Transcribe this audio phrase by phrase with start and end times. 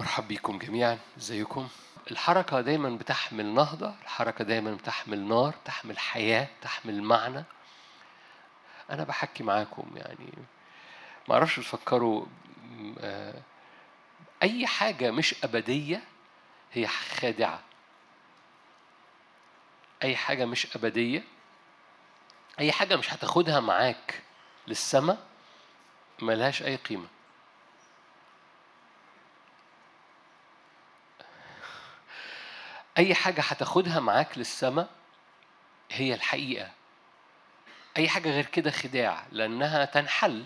[0.00, 0.98] مرحب بكم جميعا.
[1.18, 1.68] إزيكم؟
[2.10, 7.44] الحركة دايما بتحمل نهضة الحركة دايما بتحمل نار تحمل حياة تحمل معنى.
[8.90, 10.32] أنا بحكي معاكم يعني
[11.28, 12.26] ما أعرفش تفكروا
[13.00, 13.42] آه،
[14.42, 16.02] أي حاجة مش أبدية
[16.72, 17.60] هي خادعة.
[20.02, 21.22] أي حاجة مش أبدية
[22.58, 24.22] أي حاجة مش هتاخدها معاك
[24.68, 25.26] للسماء
[26.22, 27.06] ملهاش أي قيمة.
[32.98, 34.88] أي حاجة هتاخدها معاك للسماء
[35.90, 36.70] هي الحقيقة.
[37.96, 40.44] أي حاجة غير كده خداع لأنها تنحل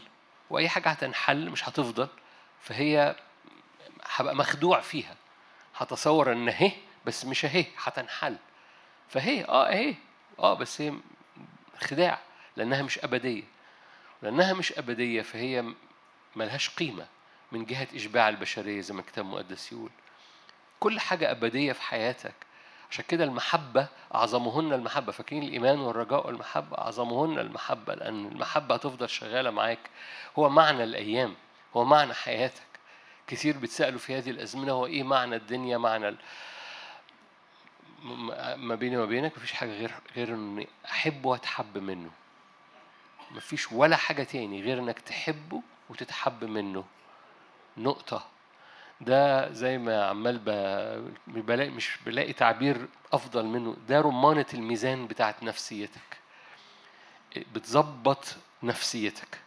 [0.51, 2.09] وأي حاجة هتنحل مش هتفضل
[2.61, 3.17] فهي
[4.05, 5.17] هبقى مخدوع فيها.
[5.77, 6.73] هتصور إن أهي
[7.07, 8.37] بس مش أهي هتنحل.
[9.09, 9.95] فهي آه أهي
[10.39, 10.95] آه بس هي
[11.81, 12.19] خداع
[12.57, 13.43] لأنها مش أبدية.
[14.23, 15.65] لأنها مش أبدية فهي
[16.37, 17.07] ملهاش قيمة
[17.53, 19.91] من جهة إشباع البشرية زي ما الكتاب المقدس يقول.
[20.85, 22.35] كل حاجة أبدية في حياتك.
[22.91, 25.13] عشان كده المحبة أعظمهن المحبة.
[25.13, 29.79] فاكرين الإيمان والرجاء والمحبة؟ أعظمهن المحبة لأن المحبة هتفضل شغالة معاك.
[30.39, 31.35] هو معنى الأيام
[31.77, 32.67] هو معنى حياتك.
[33.27, 36.17] كتير بتسألوا في هذه الأزمنة هو إيه معنى الدنيا؟ معنى ال...
[38.57, 42.11] ما بيني وما بينك مفيش حاجة غير غير إني أحبه وأتحب منه
[43.31, 46.85] مفيش ولا حاجة تاني غير إنك تحبه وتتحب منه
[47.77, 48.34] نقطة
[49.07, 50.39] ده زي ما عمال
[51.27, 53.77] بلاقي مش بلاقي تعبير أفضل منه.
[53.89, 56.19] ده رمانة الميزان بتاعت نفسيتك.
[57.55, 59.39] بتظبط نفسيتك.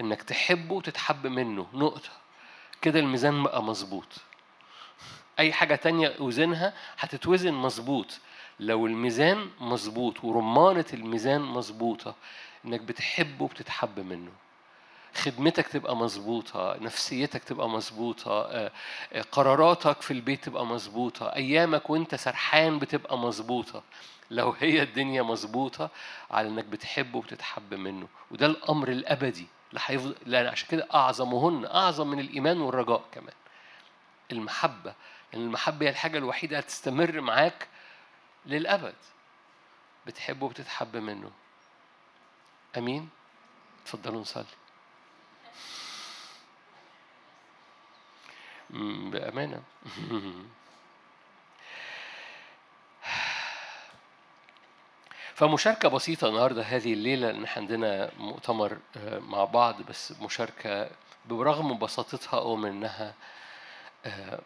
[0.00, 1.66] إنك تحبه وتتحب منه.
[1.74, 2.10] نقطة.
[2.82, 4.08] كده الميزان بقى مظبوط.
[5.38, 8.18] أي حاجة تانية أوزنها هتتوزن مظبوط.
[8.60, 12.14] لو الميزان مظبوط ورمانة الميزان مظبوطة
[12.64, 14.32] إنك بتحبه وبتتحب منه.
[15.14, 18.72] خدمتك تبقى مظبوطة نفسيتك تبقى مظبوطة آه،
[19.12, 23.82] آه، قراراتك في البيت تبقى مظبوطة أيامك وأنت سرحان بتبقى مظبوطة.
[24.30, 25.90] لو هي الدنيا مظبوطة
[26.30, 28.08] على إنك بتحبه وبتتحب منه.
[28.30, 29.46] وده الأمر الأبدي.
[29.70, 33.34] اللي هيفضل لأن عشان كده أعظمهن أعظم من الإيمان والرجاء كمان.
[34.32, 34.94] المحبة.
[35.32, 37.68] لأن المحبة هي الحاجة الوحيدة اللي تستمر معاك
[38.46, 38.94] للأبد.
[40.06, 41.30] بتحبه وبتتحب منه.
[42.78, 43.08] أمين؟
[43.82, 44.44] اتفضلوا نصلي.
[49.10, 49.62] بأمانة.
[55.34, 56.62] فمشاركة بسيطة النهاردة.
[56.62, 60.90] هذه الليلة إن إحنا عندنا مؤتمر آه، مع بعض بس مشاركة
[61.26, 63.14] برغم بساطتها أو إنها
[64.06, 64.40] آه،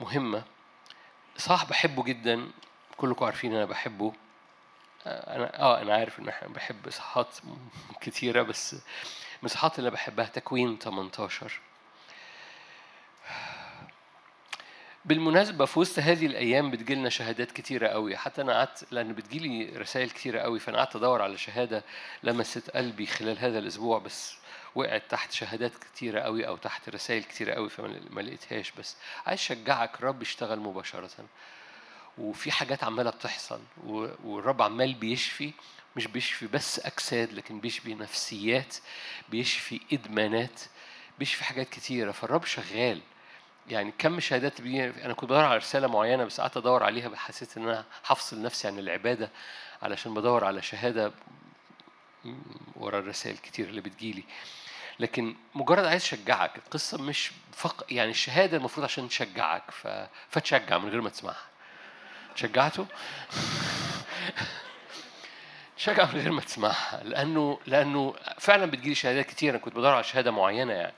[0.00, 0.42] مهمة.
[1.36, 2.50] صح بحبه جدا.
[2.96, 4.12] كلكم عارفين أنا بحبه.
[5.06, 7.28] آه، أنا آه أنا عارف إن إحنا بحب إصحاحات
[8.00, 8.74] كتيرة بس
[9.42, 11.60] من اللي بحبها تكوين 18
[15.08, 20.10] بالمناسبة في وسط هذه الأيام بتجيلنا شهادات كتيرة قوي حتى أنا قعدت لأن بتجيلي رسائل
[20.10, 21.84] كتيرة قوي فأنا قعدت أدور على شهادة
[22.22, 24.34] لمست قلبي خلال هذا الأسبوع بس
[24.74, 28.72] وقعت تحت شهادات كتيرة قوي أو تحت رسائل كتيرة قوي فما ما لقيتهاش.
[28.78, 28.96] بس
[29.26, 31.10] عايز أشجعك الرب يشتغل مباشرة.
[32.18, 33.60] وفي حاجات عمالة بتحصل
[34.24, 35.52] والرب عمال بيشفي
[35.96, 38.76] مش بيشفي بس أجساد لكن بيشفي نفسيات
[39.28, 40.60] بيشفي إدمانات
[41.18, 42.10] بيشفي حاجات كتيرة.
[42.12, 43.00] فالرب شغال.
[43.68, 47.56] يعني كم شهادات بي أنا كنت بدور على رسالة معينة بس قعدت أدور عليها حسيت
[47.56, 49.30] إن أنا هفصل نفسي عن العبادة
[49.82, 51.12] علشان بدور على شهادة
[52.76, 54.24] ورا الرسائل كتير اللي بتجيلي.
[55.00, 59.88] لكن مجرد عايز أشجعك القصة مش فق يعني الشهادة المفروض عشان تشجعك ف...
[60.30, 61.46] فتشجع من غير ما تسمعها.
[62.34, 62.86] شجعته؟
[65.76, 69.50] شجع من غير ما تسمعها لأنه لأنه فعلا بتجيلي شهادات كتير.
[69.50, 70.94] أنا كنت بدور على شهادة معينة يعني.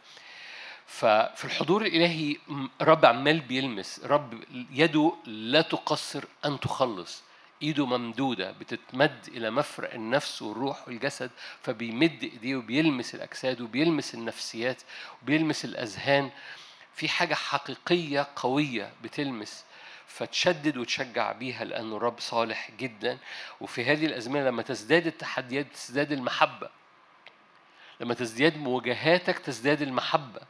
[0.91, 2.37] ففي الحضور الإلهي
[2.81, 7.23] رب عمال بيلمس رب يده لا تقصر أن تخلص.
[7.63, 11.31] إيده ممدودة بتتمد إلى مفرق النفس والروح والجسد
[11.63, 14.83] فبيمد إيديه وبيلمس الأجساد وبيلمس النفسيات
[15.23, 16.31] وبيلمس الأذهان.
[16.95, 19.65] في حاجة حقيقية قوية بتلمس
[20.07, 23.19] فتشدد وتشجع بيها لأنه رب صالح جدا.
[23.61, 26.71] وفي هذه الأزمنة لما تزداد التحديات تزداد المحبة.
[28.01, 30.41] لما تزداد مواجهاتك تزداد المحبة.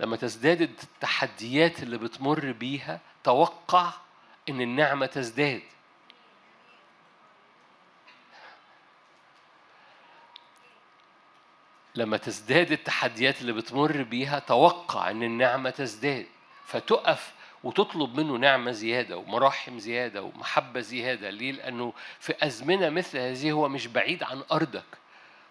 [0.00, 3.92] لما تزداد التحديات اللي بتمر بيها توقع
[4.48, 5.62] إن النعمة تزداد.
[11.94, 16.26] لما تزداد التحديات اللي بتمر بيها توقع إن النعمة تزداد.
[16.66, 17.32] فتقف
[17.64, 21.30] وتطلب منه نعمة زيادة ومراحم زيادة ومحبة زيادة.
[21.30, 24.98] ليه؟ لأنه في أزمنة مثل هذه هو مش بعيد عن أرضك.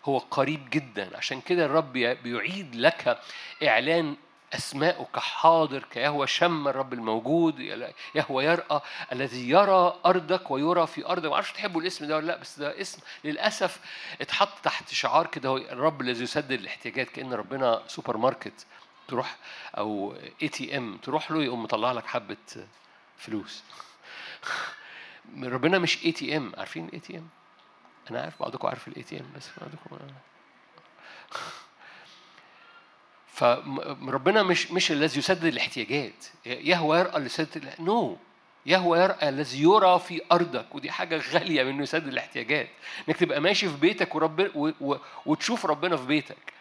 [0.05, 1.17] هو قريب جدا.
[1.17, 3.19] عشان كده الرب بيعيد لك
[3.63, 4.15] إعلان
[4.53, 7.59] أسماؤك حاضر كيهوه شمه الرب الموجود
[8.15, 11.29] يهوه يرأه الذي يرى أرضك ويرى في أرضك.
[11.29, 12.99] معرفش تحبوا الاسم ده ولا لأ بس ده اسم.
[13.23, 13.79] للأسف
[14.21, 18.65] اتحط تحت شعار كده الرب الذي يسدد الاحتياجات كأن ربنا سوبر ماركت
[19.07, 19.37] تروح
[19.77, 22.37] أو ATM تروح له يقوم مطلع لك حبة
[23.17, 23.63] فلوس.
[25.43, 27.29] ربنا مش ATM عارفين ال ATM
[28.11, 30.07] أنا عارف بعضكم عارف ال ATM بس بعضكم
[33.37, 36.25] فربنا مش مش الذي يسدد الاحتياجات.
[36.45, 38.17] يهوه يرأه اللي يسدد no
[38.65, 42.67] يهوه يرأه الذي يرى في أرضك ودي حاجة غالية من إنه يسدد الاحتياجات.
[43.09, 44.71] إنك تبقى ماشي في بيتك ورب و...
[44.81, 44.95] و...
[45.25, 46.53] وتشوف ربنا في بيتك.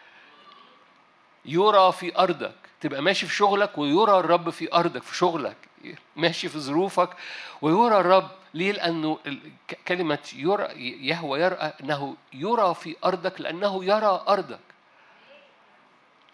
[1.45, 2.55] يرى في أرضك.
[2.81, 5.57] تبقى ماشي في شغلك ويرى الرب في أرضك في شغلك.
[6.15, 7.09] ماشي في ظروفك
[7.61, 8.29] ويرى الرب.
[8.53, 9.19] ليه؟ لأنه
[9.87, 10.63] كلمة يرى
[11.07, 14.66] يهوى يرى أنه يرى في أرضك لأنه يرى أرضك.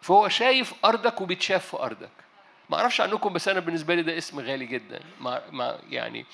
[0.03, 2.09] فهو شايف أرضك وبيتشاف في أرضك.
[2.69, 4.99] ما أعرفش عنكم بس أنا بالنسبة لي ده اسم غالي جدا.
[5.21, 6.25] ما ما يعني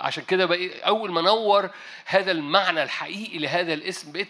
[0.00, 1.70] عشان كده بقى أول ما نور
[2.06, 4.28] هذا المعنى الحقيقي لهذا الاسم بقيت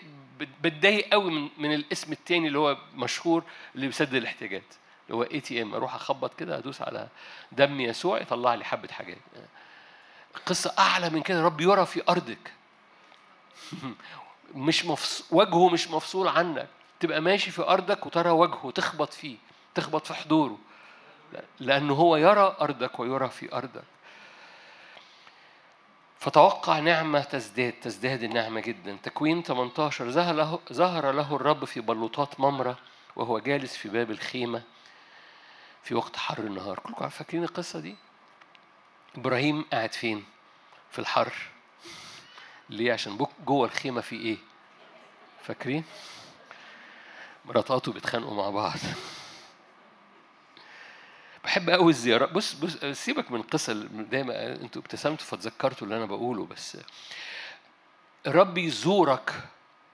[0.62, 3.44] بتضايق قوي من من الاسم التاني اللي هو مشهور
[3.74, 4.74] اللي بيسدد الاحتياجات
[5.06, 7.08] اللي هو ATM أروح أخبط كده أدوس على
[7.52, 9.18] دم يسوع يطلع لي حبة حاجات.
[10.46, 11.42] قصة أعلى من كده.
[11.42, 12.52] رب يرى في أرضك.
[14.54, 15.24] مش مفص...
[15.30, 16.68] وجهه مش مفصول عنك.
[17.00, 19.36] تبقى ماشي في أرضك وترى وجهه تخبط فيه
[19.74, 20.58] تخبط في حضوره.
[21.60, 23.84] لأنه هو يرى أرضك ويرى في أرضك.
[26.18, 28.98] فتوقع نعمة تزداد تزداد النعمة جدا.
[29.02, 32.78] تكوين 18 ظهر له, ظهر له الرب في بلوطات ممرة
[33.16, 34.62] وهو جالس في باب الخيمة
[35.82, 36.78] في وقت حر النهار.
[36.78, 37.96] كلكم فاكرين القصة دي؟
[39.16, 40.24] إبراهيم قاعد فين؟
[40.90, 41.32] في الحر.
[42.70, 44.36] ليه؟ عشان جوه الخيمة في إيه؟
[45.42, 45.84] فاكرين؟
[47.46, 48.78] مراتاته بيتخانقوا مع بعض.
[51.44, 56.46] بحب قوي الزيارات بص بص سيبك من القصة دايما أنتوا ابتسمتوا فتذكرتوا اللي أنا بقوله
[56.46, 56.78] بس
[58.26, 59.34] الرب يزورك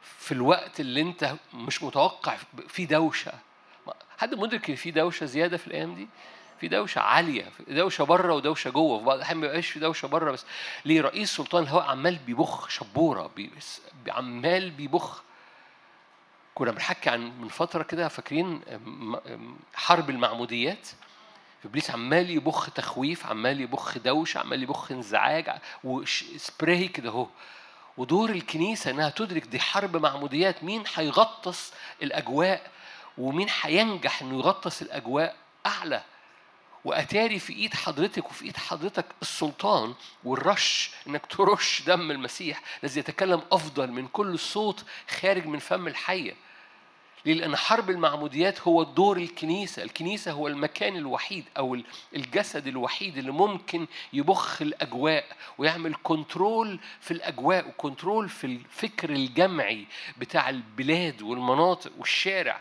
[0.02, 2.36] في الوقت اللي أنت مش متوقع
[2.68, 3.32] في دوشة.
[4.18, 6.08] حد مدرك إن في دوشة زيادة في الأيام دي؟
[6.60, 8.98] في دوشة عالية دوشة برة ودوشة جوه.
[8.98, 10.44] في بعض الأحيان ما بيبقاش في دوشة برة بس.
[10.84, 13.30] ليه؟ رئيس سلطان الهواء عمال بيبخ شبورة
[14.08, 15.22] عمال بيبخ.
[16.54, 18.60] كنا بنحكي عن من فترة كده فاكرين
[19.74, 20.88] حرب المعموديات.
[21.64, 25.50] إبليس عمال يبخ تخويف عمال يبخ دوشه عمال يبخ انزعاج
[25.84, 27.26] وسبراي كده اهو.
[27.96, 31.72] ودور الكنيسة إنها تدرك دي حرب معموديات مين هيغطس
[32.02, 32.70] الأجواء
[33.18, 36.02] ومين هينجح إنه يغطس الأجواء أعلى؟
[36.84, 39.94] وأتاري في إيد حضرتك وفي إيد حضرتك السلطان
[40.24, 44.84] والرش إنك ترش دم المسيح الذي يتكلم أفضل من كل صوت
[45.20, 46.34] خارج من فم الحية
[47.24, 51.78] ليه؟ لأن حرب المعموديات هو دور الكنيسة، الكنيسة هو المكان الوحيد أو
[52.16, 55.24] الجسد الوحيد اللي ممكن يبخ الأجواء
[55.58, 59.86] ويعمل control في الأجواء و control في الفكر الجمعي
[60.18, 62.60] بتاع البلاد والمناطق والشارع.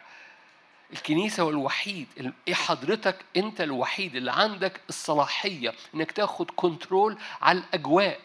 [0.93, 8.19] الكنيسة هو الوحيد إيه حضرتك أنت الوحيد اللي عندك الصلاحية إنك تاخد control على الأجواء.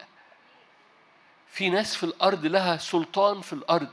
[1.49, 3.89] في ناس في الأرض لها سلطان في الأرض.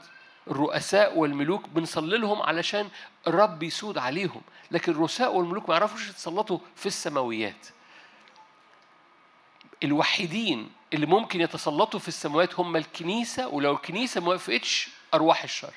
[0.48, 2.90] الرؤساء والملوك بنصلي لهم علشان
[3.28, 4.42] الرب يسود عليهم.
[4.72, 7.68] لكن الرؤساء والملوك ما يعرفوش يتسلطوا في السماويات.
[9.84, 15.74] الوحيدين اللي ممكن يتسلطوا في السماوات هم الكنيسة ولو الكنيسة ما وافقتش أرواح الشر.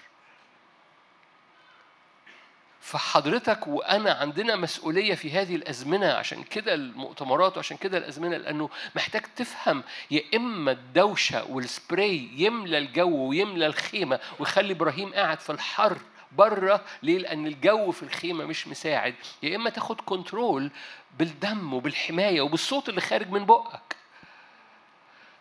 [2.81, 9.23] فحضرتك وأنا عندنا مسؤولية في هذه الأزمنة عشان كده المؤتمرات وعشان كده الأزمنة لأنه محتاج
[9.37, 15.99] تفهم يا إما الدوشة والسبراي يملى الجو ويملى الخيمة ويخلي إبراهيم قاعد في الحر
[16.33, 20.71] بره ليه؟ لأن الجو في الخيمة مش مساعد، يا إما تاخد كنترول
[21.19, 23.97] بالدم وبالحماية وبالصوت اللي خارج من بقك.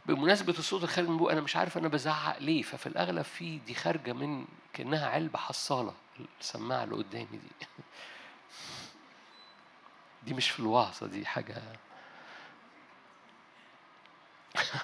[0.05, 3.57] بمناسبة الصوت اللي خارج من بقك أنا مش عارف أنا بزعق ليه، ففي الأغلب في
[3.57, 5.93] دي خارجة من كأنها علبة حصالة.
[6.39, 7.67] السماعة اللي قدامي دي.
[10.23, 11.61] دي مش في الوعظة دي حاجة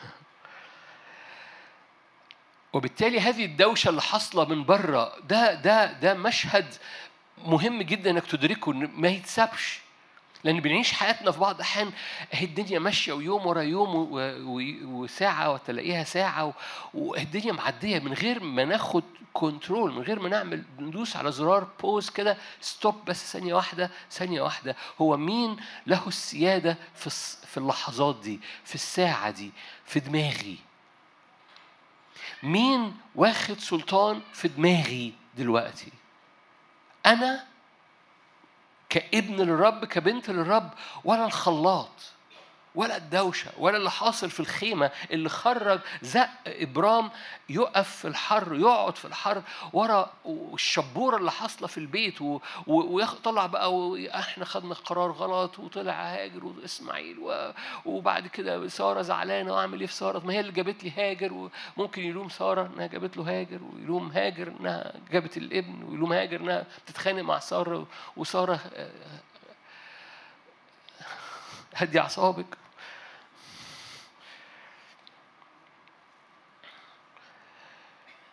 [2.73, 6.75] وبالتالي هذه الدوشة اللي حاصلة من بره ده ده ده مشهد
[7.38, 9.81] مهم جدا إنك تدركه ما يتسابش.
[10.43, 11.91] لأن بنعيش حياتنا في بعض الأحيان
[12.33, 14.07] اهي الدنيا ماشية ويوم ورا يوم
[14.86, 16.53] وساعة وتلاقيها ساعة
[16.93, 22.09] والدنيا معدية من غير ما ناخد control من غير ما نعمل ندوس على زرار pause
[22.10, 24.75] كده stop بس ثانية واحدة ثانية واحدة.
[25.01, 25.57] هو مين
[25.88, 27.10] له السيادة في
[27.48, 29.51] في اللحظات دي في الساعة دي
[29.86, 30.57] في دماغي؟
[32.43, 35.91] مين واخد سلطان في دماغي دلوقتي؟
[37.05, 37.43] أنا
[38.91, 40.69] كابن للرب كبنت للرب
[41.03, 41.89] ولا الخلاط.
[42.75, 47.11] ولا الدوشة ولا اللي حاصل في الخيمة اللي خرج زق إبرام
[47.49, 49.41] يقف في الحر يقعد في الحر
[49.73, 50.13] ورا
[50.53, 52.17] الشبورة اللي حاصلة في البيت
[52.67, 57.17] ويطلع بقى وإحنا خدنا قرار غلط وطلع هاجر وإسماعيل
[57.85, 62.01] وبعد كده سارة زعلانة وأعمل إيه في سارة؟ ما هي اللي جابت لي هاجر وممكن
[62.03, 67.21] يلوم سارة إنها جابت له هاجر ويلوم هاجر إنها جابت الابن ويلوم هاجر إنها بتتخانق
[67.21, 67.87] مع سارة
[68.17, 68.59] وسارة
[71.75, 72.45] هدي أعصابك.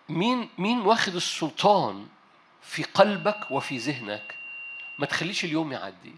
[0.09, 2.07] مين مين واخد السلطان
[2.63, 4.39] في قلبك وفي ذهنك؟
[4.99, 6.15] ما تخليش اليوم يعدي.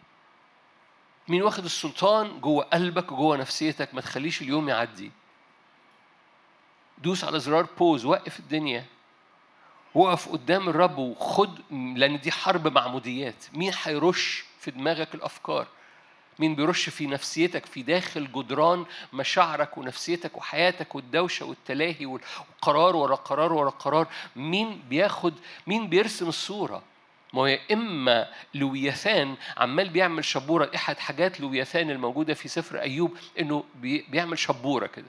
[1.28, 5.10] مين واخد السلطان جوه قلبك وجوه نفسيتك؟ ما تخليش اليوم يعدي.
[6.98, 8.84] دوس على زرار بوز وقف الدنيا.
[9.94, 15.66] وقف قدام الرب وخد لأن دي حرب معموديات مين هيرش في دماغك الأفكار؟
[16.40, 23.52] مين بيرش في نفسيتك في داخل جدران مشاعرك ونفسيتك وحياتك والدوشة والتلاهي وقرار ورا قرار
[23.52, 24.06] ورا قرار
[24.36, 25.34] مين بياخد
[25.66, 26.82] مين بيرسم الصورة؟
[27.32, 33.64] ما هي إما لويثان عمال بيعمل شبورة أحد حاجات لويثان الموجودة في سفر أيوب إنه
[33.82, 35.08] بيعمل شبورة كده.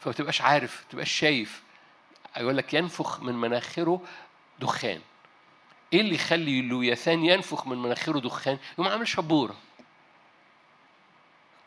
[0.00, 1.62] فما تبقاش عارف ما تبقاش شايف.
[2.36, 4.00] يقول لك ينفخ من مناخره
[4.60, 5.00] دخان.
[5.92, 9.54] إيه اللي يخلي لويثان ينفخ من مناخره دخان؟ يقوم عامل شبورة.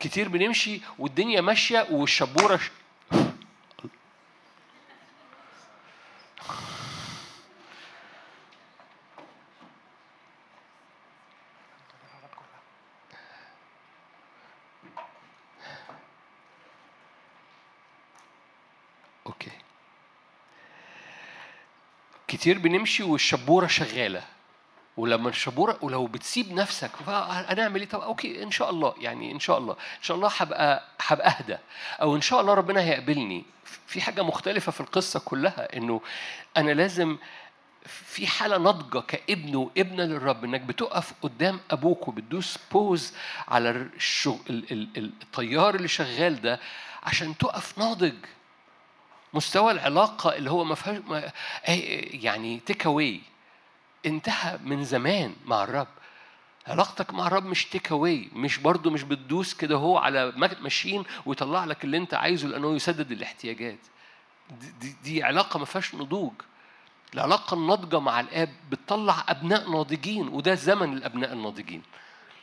[0.00, 2.70] كتير بنمشي والدنيا ماشية والشبورة ش...
[19.26, 19.50] Okay.
[22.28, 24.37] كتير بنمشي والشبورة شغالة.
[24.98, 29.58] ولما الشبورة ولو بتسيب نفسك هنعمل إيه؟ طب okay إن شاء الله يعني إن شاء
[29.58, 31.56] الله إن شاء الله هبقى هبقى أهدى.
[32.02, 33.44] أو إن شاء الله ربنا هيقبلني
[33.86, 36.00] في حاجة مختلفة في القصة كلها إنه
[36.56, 37.16] أنا لازم
[37.86, 43.12] في حالة ناضجة كابن وابنة للرب إنك بتقف قدام أبوك وبتدوس pause
[43.48, 43.88] على
[44.96, 46.60] الطيار اللي شغال ده
[47.02, 48.14] عشان تقف ناضج.
[49.34, 50.76] مستوى العلاقة اللي هو ما
[52.12, 53.20] يعني take away
[54.06, 55.88] انتهى من زمان مع الرب.
[56.66, 61.64] علاقتك مع الرب مش take away مش برضه مش بتدوس كده هو على machine ويطلع
[61.64, 63.78] لك اللي انت عايزه لأنه يسدد الاحتياجات.
[64.80, 66.32] دي, دي, علاقة ما فيهاش نضوج.
[67.14, 71.82] العلاقة الناضجة مع الآب بتطلع أبناء ناضجين وده زمن الأبناء الناضجين.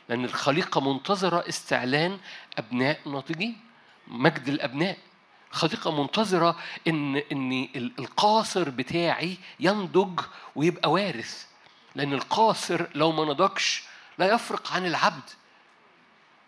[0.08, 2.18] لأن الخليقة منتظرة استعلان
[2.58, 3.56] أبناء ناضجين
[4.08, 4.98] مجد الأبناء.
[5.50, 6.56] خليقة منتظرة
[6.88, 10.20] إن إن القاصر بتاعي ينضج
[10.56, 11.46] ويبقى وارث.
[11.94, 13.82] لأن القاصر لو ما نضجش
[14.18, 15.30] لا يفرق عن العبد.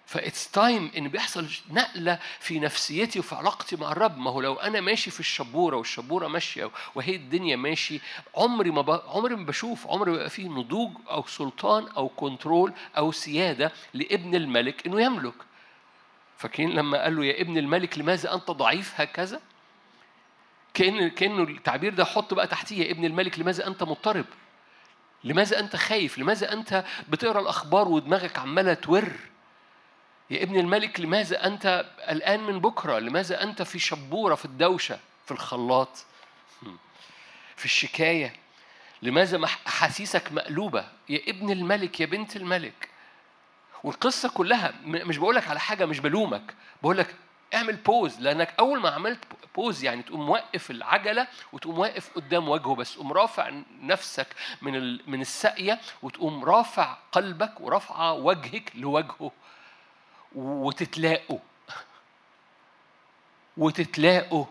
[0.06, 4.18] ف it's time إن بيحصل نقلة في نفسيتي وفي علاقتي مع الرب.
[4.18, 8.00] ما هو لو أنا ماشي في الشبورة والشبورة ماشية وهي الدنيا ماشي
[8.36, 8.90] عمري ما ب...
[8.90, 14.34] عمري ما بشوف عمري ما بيبقى فيه نضوج أو سلطان أو control أو سيادة لابن
[14.34, 15.34] الملك إنه يملك.
[16.38, 19.40] فاكرين لما قال له يا ابن الملك لماذا أنت ضعيف هكذا؟
[20.74, 24.24] كأن كأنه التعبير ده حط بقى تحتيه يا ابن الملك لماذا أنت مضطرب؟
[25.24, 29.08] لماذا أنت خايف؟ لماذا أنت بتقرأ الأخبار ودماغك عمالة تور؟
[30.30, 35.30] يا ابن الملك لماذا أنت قلقان من بكرة؟ لماذا أنت في شبورة في الدوشة في
[35.30, 36.04] الخلاط؟
[37.56, 38.32] في الشكاية
[39.02, 42.88] لماذا أحاسيسك مقلوبة؟ يا ابن الملك يا بنت الملك
[43.84, 46.54] والقصة كلها مش بقول لك على حاجة مش بلومك.
[46.82, 47.14] بقول لك
[47.54, 52.74] اعمل بوز لأنك أول ما عملت بوز يعني تقوم موقف العجلة وتقوم واقف قدام وجهه
[52.74, 53.50] بس تقوم رافع
[53.82, 54.26] نفسك
[54.62, 59.32] من من الساقية وتقوم رافع قلبك ورافعة وجهك لوجهه
[60.34, 61.38] وتتلاقوا.
[63.56, 64.44] وتتلاقوا.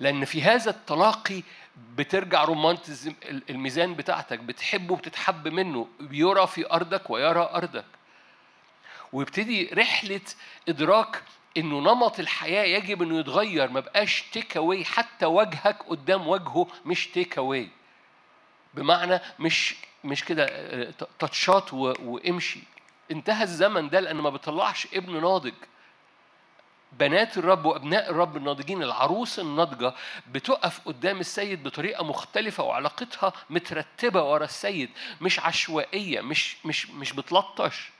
[0.00, 1.42] لأن في هذا التلاقي
[1.76, 3.14] بترجع رومانتزم
[3.50, 7.84] الميزان بتاعتك بتحبه وبتتحب منه بيرى في أرضك ويرى أرضك.
[9.12, 10.20] ويبتدي رحلة
[10.68, 11.22] إدراك
[11.56, 17.06] إنه نمط الحياة يجب إنه يتغير ما بقاش تيك أواي حتى وجهك قدام وجهه مش
[17.08, 17.68] تيك أواي
[18.74, 20.46] بمعنى مش مش كده
[21.18, 22.60] تاتشات وامشي.
[23.10, 25.52] انتهى الزمن ده لأن ما بيطلعش ابن ناضج.
[26.92, 29.94] بنات الرب وأبناء الرب الناضجين العروس الناضجة
[30.32, 34.90] بتقف قدام السيد بطريقة مختلفة وعلاقتها مترتبة ورا السيد
[35.20, 37.90] مش عشوائية مش مش مش بتلطش.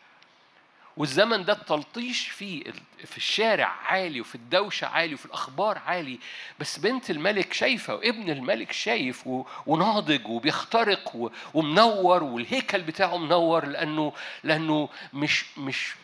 [0.97, 2.65] والزمن ده التلطيش فيه
[3.05, 6.19] في الشارع عالي وفي الدوشة عالي وفي الأخبار عالي.
[6.61, 9.26] بس بنت الملك شايفة وابن الملك شايف
[9.67, 14.12] وناضج وبيخترق ومنور والهيكل بتاعه منور لأنه
[14.45, 15.95] لأنه مش مش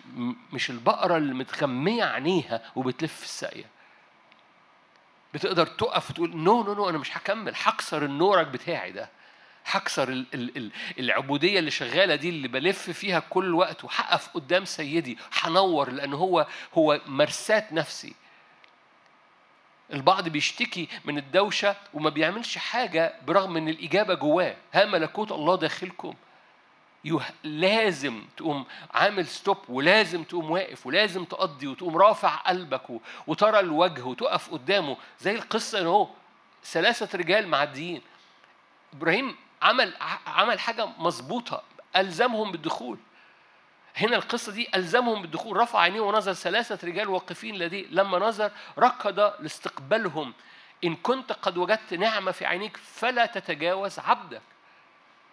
[0.52, 3.64] مش البقرة اللي متغمية عينيها وبتلف الساقية.
[5.34, 9.08] بتقدر تقف وتقول no no no أنا مش هكمل هكسر النورج بتاعي ده.
[9.64, 10.24] هكسر
[10.98, 15.18] العبودية اللي شغالة دي اللي بلف فيها كل وقت وهقف قدام سيدي.
[15.40, 18.14] هنور لأن هو هو مرساة نفسي.
[19.92, 24.56] البعض بيشتكي من الدوشة وما بيعملش حاجة برغم إن الإجابة جواه.
[24.72, 26.14] ها ملكوت الله داخلكم.
[27.44, 32.82] لازم تقوم عامل stop ولازم تقوم واقف ولازم تقضي وتقوم رافع قلبك
[33.26, 34.96] وترى الوجه وتقف قدامه.
[35.20, 36.08] زي القصة أهو.
[36.64, 38.00] ثلاثة رجال معديين.
[38.92, 39.94] إبراهيم عمل
[40.26, 41.62] عمل حاجة مظبوطة
[41.96, 42.98] ألزمهم بالدخول.
[43.96, 45.56] هنا القصة دي ألزمهم بالدخول.
[45.56, 50.34] رفع عينيه ونظر ثلاثة رجال واقفين لديه لما نظر ركض لاستقبالهم
[50.84, 54.42] إن كنت قد وجدت نعمة في عينيك فلا تتجاوز عبدك.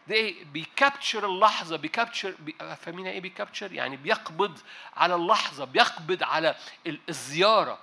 [0.07, 2.55] ده إيه؟ بيكابتشر اللحظة بيكابتشر بي...
[2.81, 4.59] فاهمين إيه بيكابتشر؟ يعني بيقبض
[4.97, 6.55] على اللحظة بيقبض على
[7.09, 7.77] الزيارة.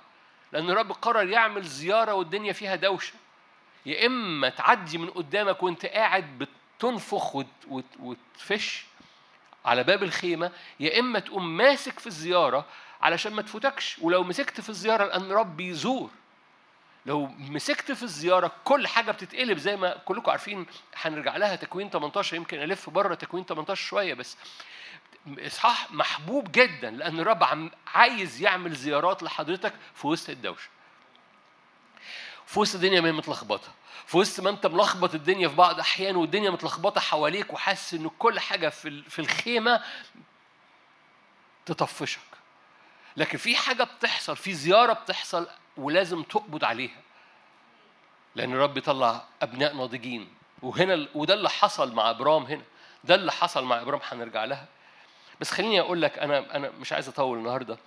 [0.51, 3.13] لأن الرب قرر يعمل زيارة والدنيا فيها دوشة.
[3.87, 6.47] يا إما تعدي من قدامك وأنت قاعد
[6.79, 7.35] بتنفخ
[7.99, 8.85] وتفش
[9.65, 12.65] على باب الخيمة يا إما تقوم ماسك في الزيارة
[13.01, 13.97] علشان ما تفوتكش.
[14.01, 16.09] ولو مسكت في الزيارة لأن رب يزور.
[17.05, 20.65] لو مسكت في الزيارة كل حاجة بتتقلب زي ما كلكم عارفين
[20.95, 24.37] هنرجع لها تكوين 18 يمكن ألف بره تكوين 18 شوية بس.
[25.27, 30.69] إصحاح محبوب جدا لأن الرب عايز يعمل زيارات لحضرتك في وسط الدوشة.
[32.47, 33.67] في وسط الدنيا ما هي متلخبطة.
[34.05, 38.39] في وسط ما انت ملخبط الدنيا في بعض احيان والدنيا متلخبطة حواليك وحاسس إن كل
[38.39, 39.81] حاجة في في الخيمة
[41.65, 42.19] تطفشك.
[43.17, 47.01] لكن في حاجة بتحصل في زيارة بتحصل ولازم تقبض عليها.
[48.35, 50.29] لأن الرب يطلع أبناء ناضجين.
[50.61, 52.63] وهنا وده اللي حصل مع إبرام هنا.
[53.03, 54.65] ده اللي حصل مع إبرام هنرجع لها.
[55.39, 57.77] بس خليني أقول لك أنا أنا مش عايز أطول النهارده.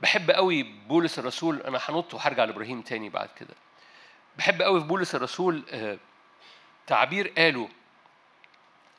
[0.00, 1.60] بحب قوي بولس الرسول.
[1.60, 3.54] أنا هنط وهرجع لإبراهيم تاني بعد كده.
[4.38, 5.98] بحب قوي في بولس الرسول آه،
[6.86, 7.68] تعبير قاله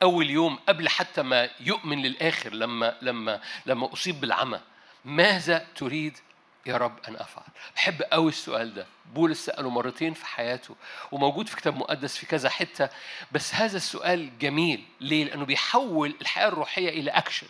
[0.02, 4.60] أول يوم قبل حتى ما يؤمن للآخر لما لما لما أصيب بالعمى.
[5.04, 6.18] ماذا تريد
[6.66, 7.44] يا رب أن أفعل؟
[7.76, 8.86] بحب قوي السؤال ده.
[9.14, 10.76] بولس سأله مرتين في حياته
[11.12, 12.88] وموجود في كتاب مقدس في كذا حتة
[13.32, 14.84] بس هذا السؤال جميل.
[15.00, 17.46] ليه؟ لأنه بيحول الحياة الروحية إلى أكشن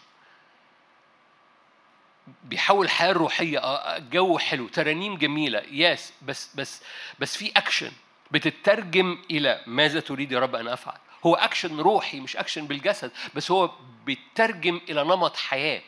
[2.45, 6.83] بيحول الحياة الروحيه آه جو حلو ترانيم جميلة yes بس بس
[7.19, 7.91] بس في اكشن
[8.31, 10.99] بتترجم إلى ماذا تريد يا رب أن أفعل.
[11.27, 13.71] هو اكشن روحي مش اكشن بالجسد بس هو
[14.07, 15.83] بيترجم إلى نمط حياة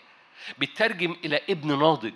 [0.59, 2.15] بيترجم إلى ابن ناضج.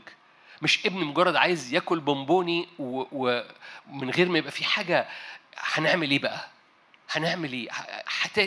[0.62, 5.08] مش ابن مجرد عايز ياكل بونبوني ومن غير ما يبقى في حاجة.
[5.58, 6.48] هنعمل إيه بقى؟
[7.12, 7.68] هنعمل إيه؟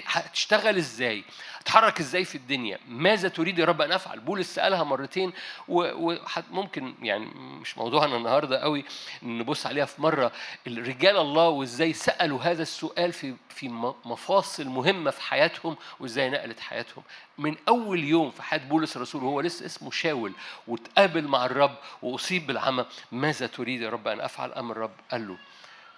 [0.07, 1.23] هتشتغل إزاي؟
[1.59, 5.33] هتحرك إزاي في الدنيا؟ ماذا تريد يا رب أن أفعل؟ بولس سألها مرتين
[5.67, 8.85] وممكن يعني مش موضوعنا النهارده قوي
[9.23, 10.31] نبص عليها في مرة
[10.67, 13.69] الرجال الله وإزاي سألوا هذا السؤال في في
[14.05, 17.03] مفاصل مهمة في حياتهم وإزاي نقلت حياتهم.
[17.37, 20.33] من أول يوم في حياة بولس الرسول وهو لسه اسمه شاول
[20.67, 25.37] وتقابل مع الرب وأصيب بالعمى ماذا تريد يا رب أن أفعل؟ أم الرب قال له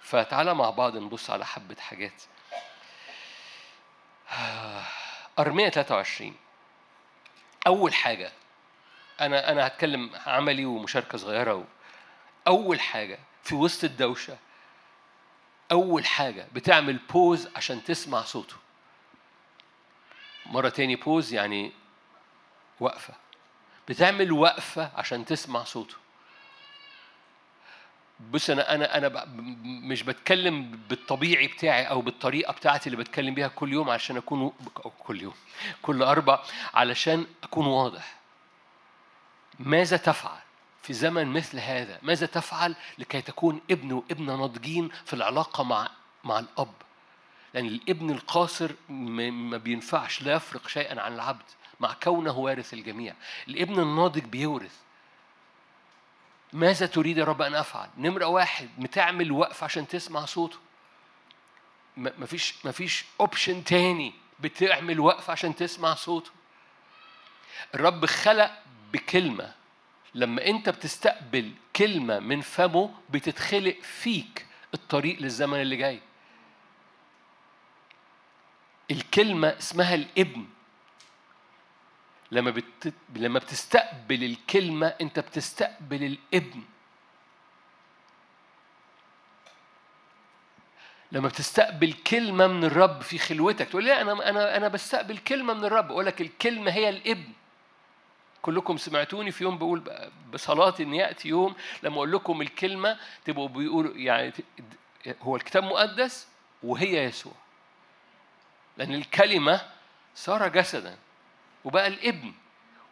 [0.02, 2.22] فتعالى مع بعض نبص على حبة حاجات.
[5.38, 6.36] أرمية 23
[7.66, 8.32] أول حاجة
[9.20, 11.64] أنا أنا هتكلم عملي ومشاركة صغيرة
[12.46, 14.38] أول حاجة في وسط الدوشة
[15.72, 18.56] أول حاجة بتعمل بوز عشان تسمع صوته.
[20.46, 21.72] مرة تاني بوز يعني
[22.80, 23.14] وقفة.
[23.88, 25.94] بتعمل وقفة عشان تسمع صوته.
[28.20, 29.24] بص أنا أنا أنا
[29.64, 34.52] مش بتكلم بالطبيعي بتاعي أو بالطريقة بتاعتي اللي بتكلم بيها كل يوم علشان أكون
[34.98, 35.34] كل يوم
[35.82, 36.42] كل أربع
[36.74, 38.18] علشان أكون واضح.
[39.58, 40.38] ماذا تفعل
[40.82, 45.88] في زمن مثل هذا؟ ماذا تفعل لكي تكون ابن وابنة ناضجين في العلاقة مع
[46.24, 46.72] مع الأب؟
[47.54, 51.42] لأن الابن القاصر ما بينفعش لا يفرق شيئا عن العبد
[51.80, 53.14] مع كونه وارث الجميع.
[53.48, 54.76] الابن الناضج بيورث.
[56.52, 60.58] ماذا تريد يا رب أن أفعل؟ نمرة واحد بتعمل وقف عشان تسمع صوته.
[61.96, 66.30] مفيش مفيش أوبشن تاني بتعمل وقف عشان تسمع صوته.
[67.74, 68.50] الرب خلق
[68.92, 69.54] بكلمة
[70.14, 76.00] لما أنت بتستقبل كلمة من فمه بتتخلق فيك الطريق للزمن اللي جاي.
[78.90, 80.46] الكلمة اسمها الابن
[82.32, 82.92] لما بت...
[83.16, 86.62] لما بتستقبل الكلمة أنت بتستقبل الابن.
[91.12, 95.64] لما بتستقبل كلمة من الرب في خلوتك تقول لي أنا أنا أنا بستقبل كلمة من
[95.64, 97.32] الرب أقول لك الكلمة هي الابن.
[98.42, 99.82] كلكم سمعتوني في يوم بقول
[100.32, 104.32] بصلاة إن يأتي يوم لما أقول لكم الكلمة تبقوا بيقولوا يعني
[105.22, 106.28] هو الكتاب مقدس
[106.62, 107.32] وهي يسوع.
[108.76, 109.60] لأن الكلمة
[110.14, 110.96] صار جسدا.
[111.64, 112.32] وبقى الابن.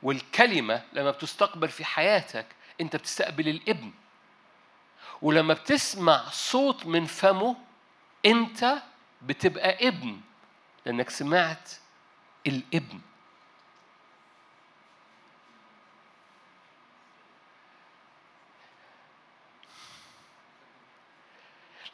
[0.02, 2.46] والكلمة لما بتستقبل في حياتك
[2.80, 3.92] أنت بتستقبل الابن.
[5.22, 7.56] ولما بتسمع صوت من فمه
[8.26, 8.82] أنت
[9.22, 10.20] بتبقى ابن
[10.86, 11.70] لأنك سمعت
[12.46, 13.00] الابن.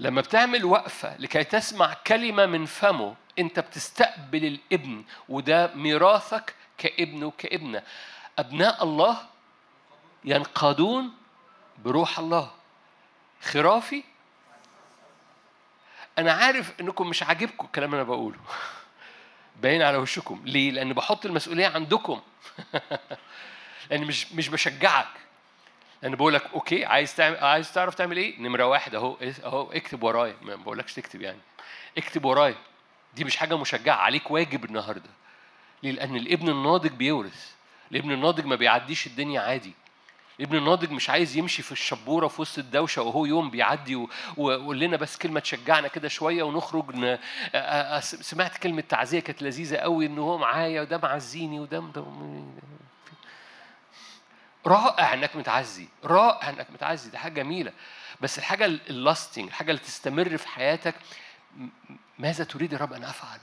[0.00, 7.82] لما بتعمل وقفة لكي تسمع كلمة من فمه أنت بتستقبل الابن وده ميراثك كابن وكابنة.
[8.38, 9.26] أبناء الله
[10.24, 11.12] ينقادون
[11.85, 12.50] بروح الله.
[13.42, 14.04] خرافي.
[16.18, 18.38] أنا عارف إنكم مش عاجبكم الكلام اللي أنا بقوله.
[19.62, 20.42] باين على وشكم.
[20.44, 22.20] ليه؟ لأن بحط المسؤولية عندكم.
[23.90, 25.06] لأن مش مش بشجعك.
[26.04, 30.02] أنا بقول لك أوكي عايز تعمل عايز تعرف تعمل إيه؟ نمرة واحد أهو أهو اكتب
[30.02, 30.37] ورايا.
[30.42, 31.40] ما بقولكش تكتب يعني.
[31.98, 32.56] اكتب ورايا.
[33.14, 33.96] دي مش حاجة مشجعة.
[33.96, 35.11] عليك واجب النهارده.
[35.82, 37.52] ليه لأن الابن الناضج بيورث.
[37.92, 39.72] الابن الناضج ما بيعديش الدنيا عادي.
[40.40, 44.96] الابن الناضج مش عايز يمشي في الشبورة في وسط الدوشة وهو يوم بيعدي وقول لنا
[44.96, 47.18] بس كلمة تشجعنا كده شوية ونخرج ن...
[48.00, 51.84] سمعت كلمة تعزية كانت لذيذة قوي إن هو معايا وده معزيني وده
[54.66, 55.88] رائع إنك متعزي.
[56.04, 57.10] رائع إنك متعزي.
[57.10, 57.72] دي حاجة جميلة.
[58.20, 60.94] بس الحاجة ال lasting الحاجة اللي تستمر في حياتك
[62.18, 63.38] ماذا تريد يا رب أن أفعل؟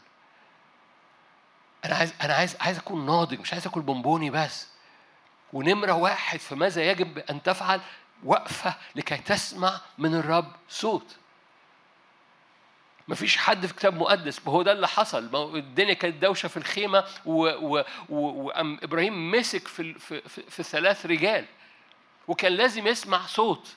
[1.86, 4.68] أنا عايز أنا عايز عايز اكون ناضج مش عايز أكل بونبوني بس.
[5.54, 7.82] ونمرة واحد في ماذا يجب أن تفعل؟
[8.24, 11.16] وقفة لكي تسمع من الرب صوت.
[13.08, 15.56] ما فيش حد في كتاب مقدس هو ده اللي حصل.
[15.58, 21.46] الدنيا كانت دوشة في الخيمة وابراهيم مسك في, في, في ثلاث رجال.
[22.28, 23.76] وكان لازم يسمع صوت.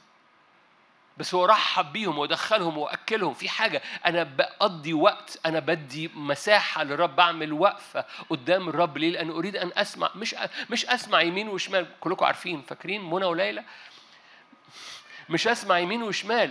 [1.23, 3.35] بس هو رحب بيهم ودخلهم وأكلهم.
[3.35, 8.99] في حاجة أنا بقضي وقت أنا بدي مساحة للرب بعمل وقفة قدام الرب.
[8.99, 10.11] ليه؟ لأن أريد أن أسمع.
[10.15, 10.37] مش
[10.71, 11.87] مش أسمع يمين وشمال.
[12.01, 13.65] كلكم عارفين فاكرين؟ منى وليلى؟
[15.29, 16.51] مش أسمع يمين وشمال.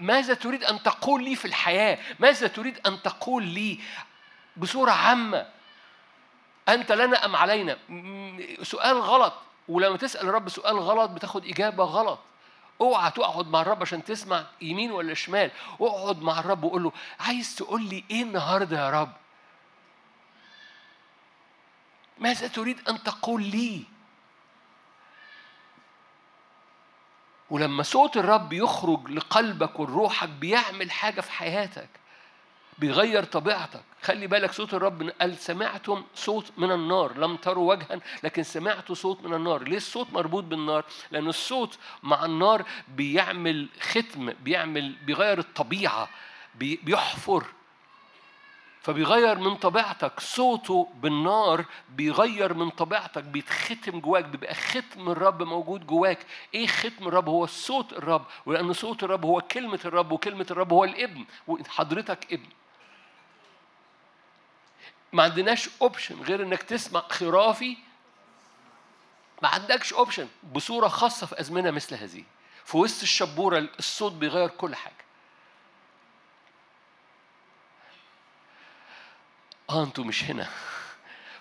[0.00, 3.80] ماذا تريد أن تقول لي في الحياة؟ ماذا تريد أن تقول لي
[4.56, 5.46] بصورة عامة؟
[6.68, 7.78] أنت لنا أم علينا؟
[8.62, 9.34] سؤال غلط.
[9.68, 12.18] ولما تسأل الرب سؤال غلط بتاخد إجابة غلط.
[12.80, 15.50] اوعى تقعد مع الرب عشان تسمع يمين ولا شمال.
[15.80, 19.12] اقعد مع الرب وقول له عايز تقول لي إيه النهارده يا رب؟
[22.18, 23.84] ماذا تريد أن تقول لي؟
[27.50, 31.88] ولما صوت الرب يخرج لقلبك ولروحك بيعمل حاجة في حياتك
[32.80, 33.82] بيغير طبيعتك.
[34.02, 39.22] خلي بالك صوت الرب قال سمعتم صوت من النار لم تروا وجها لكن سمعتوا صوت
[39.24, 39.62] من النار.
[39.62, 46.08] ليه الصوت مربوط بالنار؟ لأن الصوت مع النار بيعمل ختم بيعمل بيغير الطبيعة
[46.54, 47.44] بيحفر.
[48.82, 50.20] فبيغير من طبيعتك.
[50.20, 56.26] صوته بالنار بيغير من طبيعتك بيتختم جواك بيبقى ختم الرب موجود جواك.
[56.54, 60.84] إيه ختم الرب؟ هو صوت الرب ولأن صوت الرب هو كلمة الرب وكلمة الرب هو
[60.84, 62.46] الابن وحضرتك ابن.
[65.12, 67.76] ما عندناش option غير إنك تسمع خرافي
[69.42, 72.24] ما عندكش option بصورة خاصة في أزمنة مثل هذه.
[72.64, 74.94] في وسط الشبورة الصوت بيغير كل حاجة.
[79.70, 80.48] آه أنتوا مش هنا.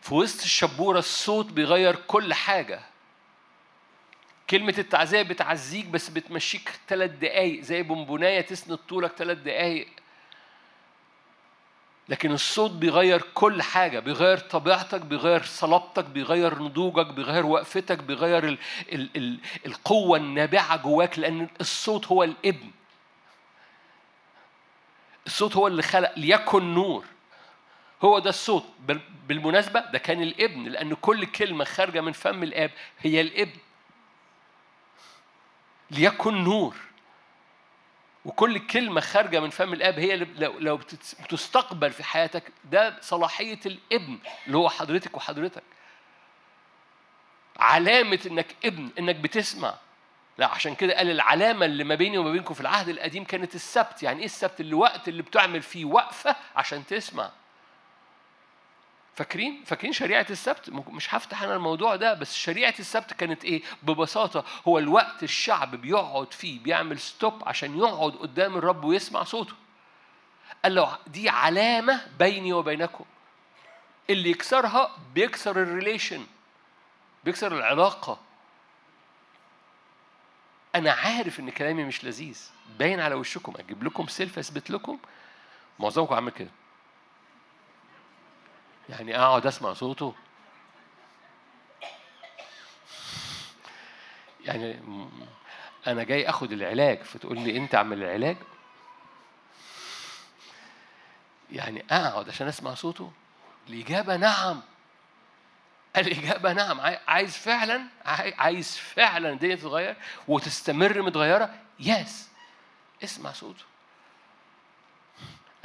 [0.01, 2.81] في وسط الشبورة الصوت بيغير كل حاجة.
[4.49, 9.87] كلمة التعزية بتعزيك بس بتمشيك ثلاث دقايق زي بونبوناية تسند طولك ثلاث دقايق.
[12.09, 18.57] لكن الصوت بيغير كل حاجة بيغير طبيعتك بيغير صلابتك بيغير نضوجك بيغير وقفتك بيغير ال
[18.93, 22.71] ال ال القوة النابعة جواك لأن الصوت هو الابن.
[25.27, 27.05] الصوت هو اللي خلق ليكن نور.
[28.03, 28.65] هو ده الصوت.
[29.27, 33.57] بالمناسبة ده كان الابن لأن كل كلمة خارجة من فم الآب هي الابن.
[35.91, 36.75] ليكن نور.
[38.29, 44.19] وكل كلمة خارجة من فم الآب هي لو لو بتستقبل في حياتك ده صلاحية الابن
[44.47, 45.63] اللي هو حضرتك وحضرتك.
[47.59, 49.73] علامة إنك ابن إنك بتسمع.
[50.37, 54.03] لا عشان كده قال العلامة اللي ما بيني وما بينكم في العهد القديم كانت السبت.
[54.03, 57.31] يعني إيه السبت؟ الوقت اللي بتعمل فيه وقفة عشان تسمع.
[59.19, 64.45] فاكرين؟ فاكرين شريعة السبت؟ مش هفتح أنا الموضوع ده بس شريعة السبت كانت إيه؟ ببساطة
[64.67, 69.53] هو الوقت الشعب بيقعد فيه بيعمل stop عشان يقعد قدام الرب ويسمع صوته.
[70.63, 73.05] قال له دي علامة بيني وبينكم.
[74.09, 76.25] اللي يكسرها بيكسر ال relation
[77.23, 78.19] بيكسر العلاقة.
[80.75, 82.49] أنا عارف إن كلامي مش لذيذ.
[82.79, 83.53] باين على وشكم.
[83.59, 84.99] أجيب لكم سيلف أثبت لكم.
[85.79, 86.49] معظمكم عامل كده.
[88.89, 90.15] يعني أقعد أسمع صوته.
[94.45, 94.79] يعني
[95.87, 98.37] أنا جاي أخد العلاج فتقول لي أنت اعمل العلاج؟
[101.51, 103.11] يعني أقعد عشان أسمع صوته؟
[103.69, 104.61] الإجابة نعم.
[105.97, 106.81] الإجابة نعم.
[107.07, 107.83] عايز فعلا؟
[108.37, 109.95] عايز فعلا الدنيا تتغير
[110.27, 112.29] وتستمر متغيرة؟ yes.
[113.03, 113.63] اسمع صوته.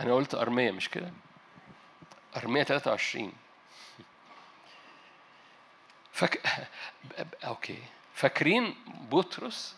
[0.01, 1.11] أنا قلت أرمية مش كده؟
[2.37, 3.33] أرمية 23
[6.13, 6.43] فك...
[7.45, 7.79] okay.
[8.15, 9.77] فاكرين بطرس؟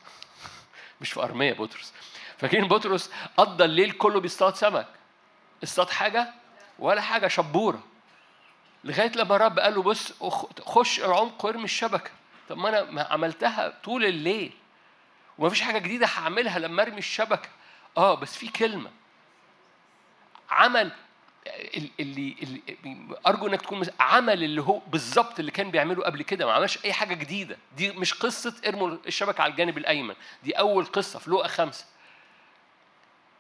[1.01, 1.93] مش في أرمية بطرس.
[2.39, 4.87] فاكرين بطرس قضى الليل كله بيصطاد سمك؟
[5.65, 6.35] اصطاد حاجة؟
[6.79, 7.83] ولا حاجة شبورة.
[8.85, 10.13] لغاية لما الرب قال له بص
[10.65, 12.11] خش العمق وارمي الشبكة.
[12.49, 14.53] طب ما أنا ما عملتها طول الليل.
[15.39, 17.49] وما فيش حاجة جديدة هعملها لما أرمي الشبكة.
[17.97, 18.91] آه بس في كلمة.
[20.51, 20.93] عمل
[22.01, 22.61] اللي, اللي
[23.27, 26.93] أرجو إنك تكون عمل اللي هو بالظبط اللي كان بيعمله قبل كده ما عملش أي
[26.93, 27.59] حاجة جديدة.
[27.77, 30.15] دي مش قصة ارموا الشبكة على الجانب الأيمن.
[30.43, 31.85] دي أول قصة في لوقا خمسة.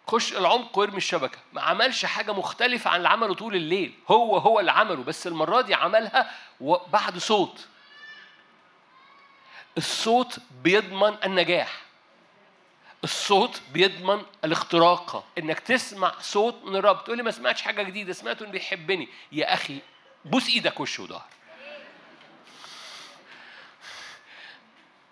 [0.06, 1.38] خش العمق وارمي الشبكة.
[1.52, 3.94] ما عملش حاجة مختلفة عن اللي عمله طول الليل.
[4.10, 6.30] هو هو اللي عمله بس المرة دي عملها
[6.92, 7.66] بعد صوت.
[9.78, 11.85] الصوت بيضمن النجاح.
[13.06, 15.24] الصوت بيضمن الاختراق.
[15.38, 17.04] إنك تسمع صوت من الرب.
[17.04, 18.12] تقول لي ما سمعتش حاجة جديدة.
[18.12, 19.08] سمعت إنه بيحبني.
[19.32, 19.78] يا أخي
[20.24, 21.24] بوس إيدك وش وظهر.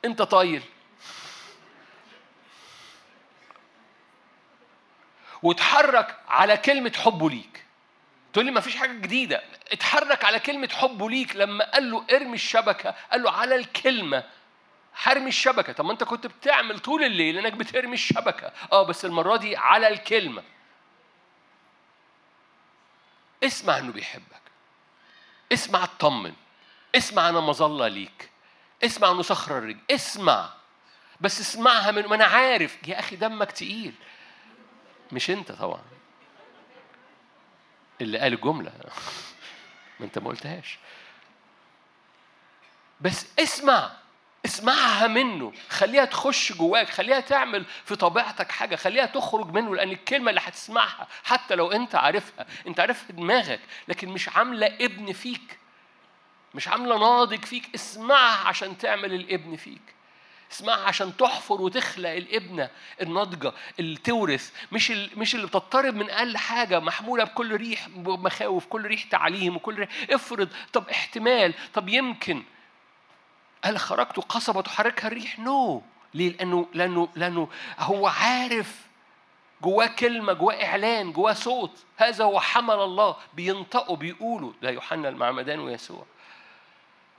[0.04, 0.62] أنت طايل.
[5.42, 7.64] واتحرك على كلمة حبه ليك.
[8.32, 9.42] تقول لي ما فيش حاجة جديدة.
[9.72, 11.36] اتحرك على كلمة حبه ليك.
[11.36, 14.24] لما قال له ارمي الشبكة قال له على الكلمة.
[14.94, 15.72] حرمي الشبكة.
[15.72, 18.52] طب ما انت كنت بتعمل طول الليل انك بترمي الشبكة.
[18.72, 20.42] آه بس المرة دي على الكلمة.
[23.44, 24.42] اسمع انه بيحبك.
[25.52, 26.32] اسمع اطمن
[26.94, 28.30] اسمع أنا مظلة ليك.
[28.84, 29.78] اسمع انه صخرة الرجل.
[29.90, 30.50] اسمع.
[31.20, 32.88] بس اسمعها من ما أنا عارف.
[32.88, 33.94] يا أخي دمك تقيل.
[35.12, 35.82] مش انت طبعا.
[38.00, 38.72] اللي قال الجملة.
[40.00, 40.78] ما انت ما قلتهاش.
[43.00, 44.03] بس اسمع.
[44.44, 45.52] اسمعها منه.
[45.70, 51.06] خليها تخش جواك خليها تعمل في طبيعتك حاجة خليها تخرج منه لأن الكلمة اللي هتسمعها
[51.24, 55.58] حتى لو أنت عارفها أنت عارفها دماغك لكن مش عاملة ابن فيك.
[56.54, 57.74] مش عاملة ناضج فيك.
[57.74, 59.94] اسمعها عشان تعمل الابن فيك.
[60.52, 62.70] اسمعها عشان تحفر وتخلق الابنة
[63.02, 68.86] الناضجة اللي تورث مش مش اللي بتضطرب من أقل حاجة محمولة بكل ريح مخاوف كل
[68.86, 69.88] ريح تعليم وكل ريح.
[70.10, 72.42] افرض طب احتمال طب يمكن.
[73.64, 75.82] هل خرجت قصبة تحركها الريح؟ نو no.
[76.14, 77.48] ليه؟ لأنه لأنه لأنه
[77.78, 78.86] هو عارف
[79.62, 81.84] جواه كلمة جواه إعلان جواه صوت.
[81.96, 83.16] هذا هو حمل الله.
[83.34, 86.06] بينطقوا بيقولوا ده يوحنا المعمدان ويسوع.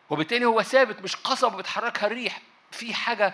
[0.09, 2.41] وبالتالي هو ثابت مش قصبة بتحركها الريح.
[2.71, 3.33] في حاجة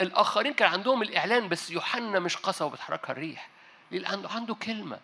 [0.00, 3.48] الآخرين كان عندهم الإعلان بس يوحنا مش قصة وبتحركها الريح.
[3.92, 5.00] عنده عنده كلمة.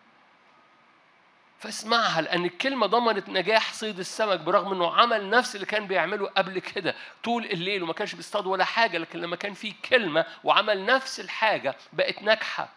[1.64, 6.59] فاسمعها لأن الكلمة ضمنت نجاح صيد السمك برغم إنه عمل نفس اللي كان بيعمله قبل
[6.59, 11.20] كده طول الليل وما كانش بيصطاد ولا حاجة لكن لما كان في كلمة وعمل نفس
[11.20, 12.68] الحاجة بقت ناجحة.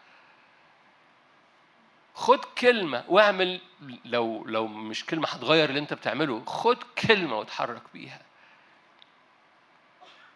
[2.14, 3.60] خد كلمة واعمل
[4.04, 8.22] لو لو مش كلمة هتغير اللي أنت بتعمله خد كلمة وتحرك بيها.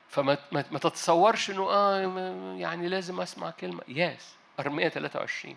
[0.08, 3.82] فما ما تتصورش إنه آه يعني لازم أسمع كلمة.
[3.88, 5.56] ياس أرمية 23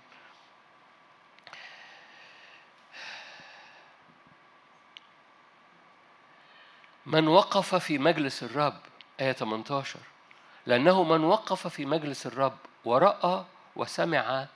[7.06, 8.80] من وقف في مجلس الرب
[9.20, 10.00] آية 18
[10.66, 14.48] لأنه من وقف في مجلس الرب ورأى وسمع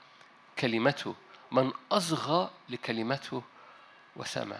[0.58, 1.14] كلمته.
[1.52, 3.42] من أصغى لكلمته
[4.16, 4.56] وسمع.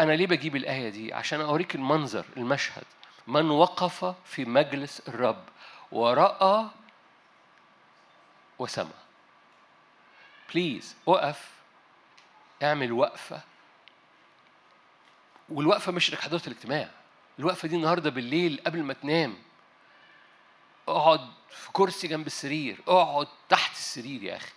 [0.00, 2.84] أنا ليه بجيب الآية دي؟ عشان أوريك المنظر المشهد.
[3.26, 5.44] من وقف في مجلس الرب
[5.92, 6.66] ورأى
[8.58, 8.90] وسمع.
[10.54, 11.50] بليز وقف.
[12.62, 13.40] اعمل وقفة.
[15.48, 16.90] والوقفة مش حضرت الاجتماع.
[17.38, 19.34] الوقفة دي النهاردة بالليل قبل ما تنام.
[20.88, 22.80] اقعد في كرسي جنب السرير.
[22.88, 24.52] اقعد تحت السرير يا أخي.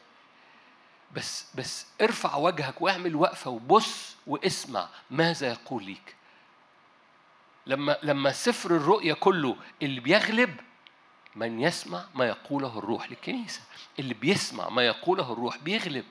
[1.12, 6.16] بس بس ارفع وجهك واعمل وقفة وبص واسمع ماذا يقول ليك.
[7.66, 10.60] لما لما سفر الرؤيا كله اللي بيغلب
[11.36, 13.62] من يسمع ما يقوله الروح للكنيسة.
[14.00, 16.06] اللي بيسمع ما يقوله الروح بيغلب.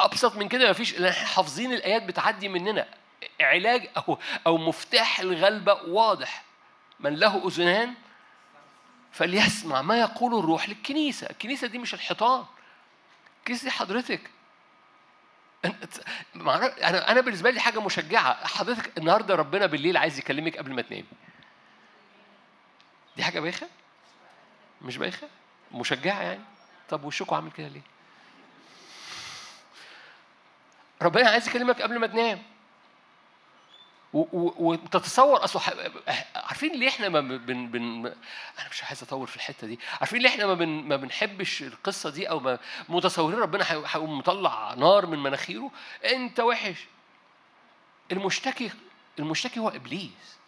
[0.00, 2.88] أبسط من كده مفيش حافظين الآيات بتعدي مننا.
[3.40, 6.44] علاج أو أو مفتاح الغلبة واضح.
[7.00, 7.94] من له أذنان
[9.12, 9.82] فليسمع.
[9.82, 12.44] ما يقول الروح للكنيسة؟ الكنيسة دي مش الحيطان.
[13.40, 14.30] الكنيسة دي حضرتك.
[16.34, 18.46] أنا أنا بالنسبة لي حاجة مشجعة.
[18.46, 21.04] حضرتك النهارده ربنا بالليل عايز يكلمك قبل ما تنامي.
[23.16, 23.68] دي حاجة بايخة؟
[24.82, 25.28] مش بايخة؟
[25.72, 26.44] مشجعة يعني؟
[26.88, 27.95] طب وشكوا عامل كده ليه؟
[31.02, 32.42] ربنا عايز يكلمك قبل ما تنام.
[34.12, 35.60] وتتصور أصل
[36.36, 38.06] عارفين ليه إحنا ما بن, بن
[38.58, 39.80] أنا مش عايز أطول في الحتة دي.
[40.00, 44.74] عارفين ليه إحنا ما, بن ما بنحبش القصة دي أو ما متصورين ربنا هيقوم مطلع
[44.74, 45.70] نار من مناخيره؟
[46.04, 46.86] أنت وحش.
[48.12, 48.70] المشتكي
[49.18, 50.38] المشتكي هو إبليس.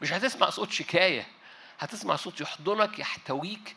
[0.00, 1.26] مش هتسمع صوت شكاية.
[1.78, 3.76] هتسمع صوت يحضنك يحتويك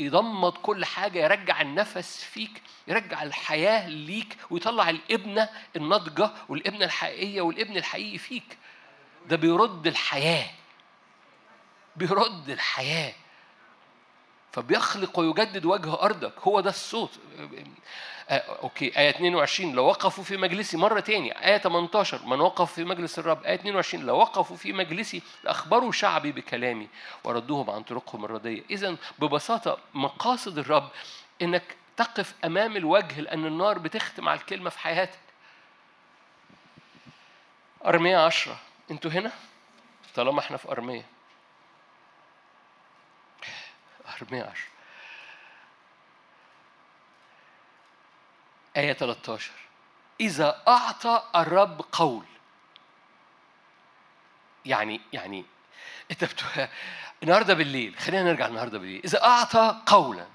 [0.00, 7.76] يضمد كل حاجة يرجع النفس فيك يرجع الحياة ليك ويطلع الابنة الناضجة والابنة الحقيقية والابن
[7.76, 8.58] الحقيقي فيك.
[9.28, 10.50] ده بيرد الحياة.
[11.96, 13.14] بيرد الحياة.
[14.52, 16.32] فبيخلق ويجدد وجه أرضك.
[16.40, 17.10] هو ده الصوت.
[18.28, 18.98] آه، okay.
[18.98, 20.76] آية 22 لو وقفوا في مجلسي.
[20.76, 21.46] مرة تاني.
[21.46, 23.44] آية 18 من وقف في مجلس الرب.
[23.44, 26.88] آية 22 لو وقفوا في مجلسي لأخبروا شعبي بكلامي.
[27.24, 30.88] وردوهم عن طرقهم الردية إذا ببساطة مقاصد الرب
[31.42, 35.18] إنك تقف أمام الوجه لأن النار بتختم على الكلمة في حياتك.
[37.86, 38.56] أرمية عشرة.
[38.90, 39.32] أنتوا هنا؟
[40.14, 41.04] طالما إحنا في أرمية.
[44.22, 44.72] أرمية عشرة
[48.76, 49.50] آية 13
[50.20, 52.24] إذا أعطى الرب قول.
[54.64, 55.44] يعني يعني
[56.10, 56.28] أنت
[57.22, 59.00] النهارده بالليل خلينا نرجع النهارده بالليل.
[59.04, 60.26] إذا أعطى قولا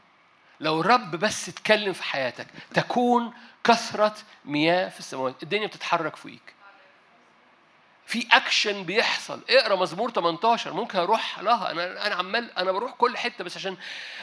[0.59, 5.43] لو الرب بس اتكلم في حياتك تكون كثرة مياه في السماوات.
[5.43, 6.56] الدنيا بتتحرك فوقيك.
[8.07, 9.41] في اكشن بيحصل.
[9.49, 11.71] اقرأ مزمور 18 ممكن أروح لها.
[11.71, 13.77] أنا أنا عمال أنا بروح كل حتة بس عشان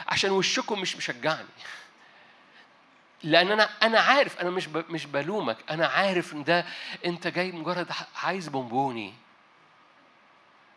[0.07, 1.47] عشان وشكم مش مشجعني.
[3.23, 5.57] لأن أنا أنا عارف أنا مش مش بلومك.
[5.69, 6.65] أنا عارف إن ده
[7.05, 7.91] إنت جاي مجرد
[8.23, 9.13] عايز بونبوني.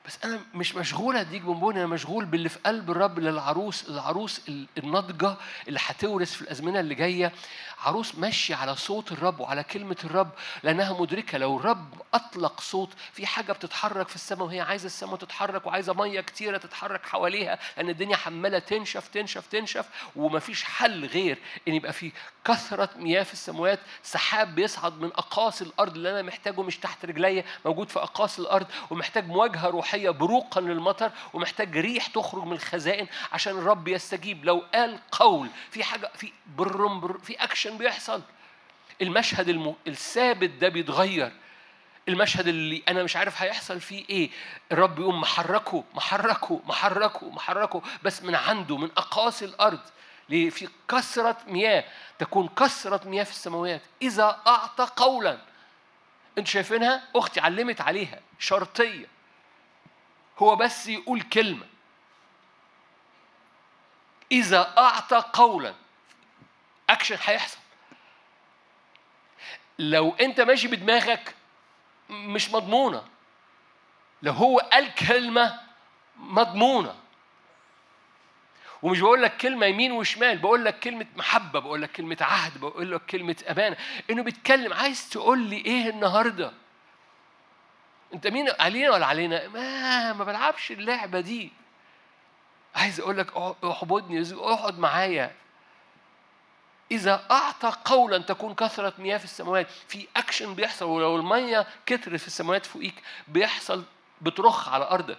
[0.09, 4.40] بس أنا مش مشغول اديك بونبوني أنا مشغول باللي في قلب الرب للعروس العروس
[4.79, 5.37] الناضجة
[5.68, 7.33] اللي هتورث في الأزمنة اللي جاية.
[7.79, 10.31] عروس ماشية على صوت الرب وعلى كلمة الرب
[10.62, 11.38] لأنها مدركة.
[11.38, 16.21] لو الرب أطلق صوت في حاجة بتتحرك في السماء وهي عايزة السماء تتحرك وعايزة مية
[16.21, 22.12] كتيرة تتحرك حواليها لأن الدنيا حمالة تنشف تنشف تنشف ومفيش حل غير إن يبقى في
[22.49, 27.45] كثره مياه في السماوات سحاب بيصعد من أقاصي الأرض اللي أنا محتاجه مش تحت رجليا
[27.65, 33.59] موجود في أقاصي الأرض ومحتاج مواجهة روحية بروقا للمطر ومحتاج ريح تخرج من الخزائن عشان
[33.59, 34.45] الرب يستجيب.
[34.45, 38.23] لو قال قول في حاجة في برم بر في أكشن بيحصل.
[39.03, 39.75] المشهد الم...
[39.87, 41.33] الثابت ده بيتغير.
[42.09, 44.31] المشهد اللي أنا مش عارف هيحصل فيه إيه.
[44.73, 49.81] الرب يقوم محركه محركه محركه محركه بس من عنده من أقاصي الأرض.
[50.29, 51.85] في كثرة مياه
[52.19, 53.83] تكون كثرة مياه في السماوات.
[54.03, 55.38] إذا أعطى قولا.
[56.38, 58.21] أنت شايفينها؟ أختي علمت عليها.
[58.38, 59.07] شرطية.
[60.38, 61.67] هو بس يقول كلمة.
[64.33, 65.75] إذا أعطى قولا.
[66.91, 67.59] أكشن هيحصل.
[69.79, 71.35] لو أنت ماشي بدماغك
[72.11, 73.05] مش مضمونة.
[74.23, 75.61] لو هو قال كلمة
[76.17, 76.95] مضمونة.
[78.83, 82.93] ومش بقول لك كلمة يمين وشمال بقول لك كلمة محبة بقول لك كلمة عهد بقول
[82.93, 83.77] لك كلمة أمانة.
[84.11, 86.53] إنه بيتكلم عايز تقول لي إيه النهاردة؟
[88.14, 91.53] أنت مين؟ علينا ولا علينا؟ ما ما بلعبش اللعبة دي.
[92.75, 95.35] عايز أقول لك احبطني اقعد معايا.
[96.91, 99.67] إذا أعطى قولا تكون كثرة مياه في السماوات.
[99.88, 103.85] في أكشن بيحصل ولو المية كترت في السماوات فوقيك بيحصل
[104.21, 105.19] بترخ على أرضك.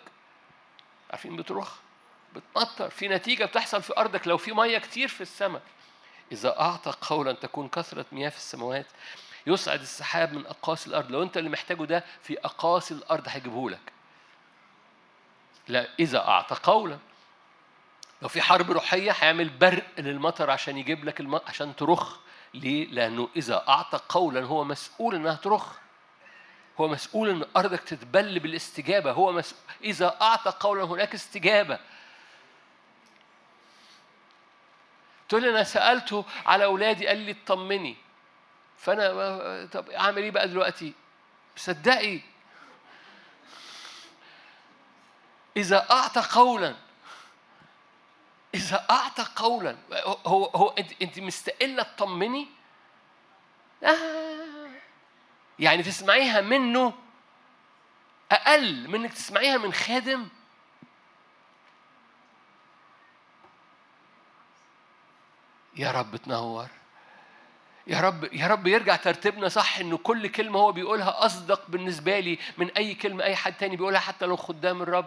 [1.11, 1.88] عارفين بترخ؟
[2.35, 5.61] بتمطر في نتيجة بتحصل في أرضك لو في مية كتير في السماء.
[6.31, 8.85] إذا أعطى قولا تكون كثرة مياه في السماوات
[9.47, 11.11] يصعد السحاب من أقاصي الأرض.
[11.11, 13.93] لو أنت اللي محتاجه ده في أقاصي الأرض هيجيبه لك.
[15.67, 16.97] لا إذا أعطى قولا.
[18.21, 21.39] لو في حرب روحية هيعمل برق للمطر عشان يجيب لك الم...
[21.47, 22.17] عشان ترخ
[22.53, 25.77] ليه؟ لأنه إذا أعطى قولا هو مسؤول إنها ترخ.
[26.79, 29.11] هو مسؤول إن أرضك تتبل بالاستجابة.
[29.11, 31.79] هو مسؤول إذا أعطى قولا هناك استجابة.
[35.29, 37.95] تقول لي أنا سألته على أولادي قال لي اطمني.
[38.77, 40.93] فأنا طب أعمل إيه بقى دلوقتي؟
[41.55, 42.19] صدقي.
[45.57, 46.75] إذا أعطى قولا
[48.55, 49.77] إذا أعطى قولا
[50.25, 52.47] هو هو أنت مستقلة تطمني؟
[53.83, 54.69] آه.
[55.59, 56.93] يعني تسمعيها منه
[58.31, 60.27] أقل من إنك تسمعيها من خادم؟
[65.77, 66.67] يا رب تنور.
[67.87, 72.37] يا رب يا رب يرجع ترتيبنا صح إنه كل كلمة هو بيقولها أصدق بالنسبة لي
[72.57, 75.05] من أي كلمة أي حد تاني بيقولها حتى لو خدام الرب.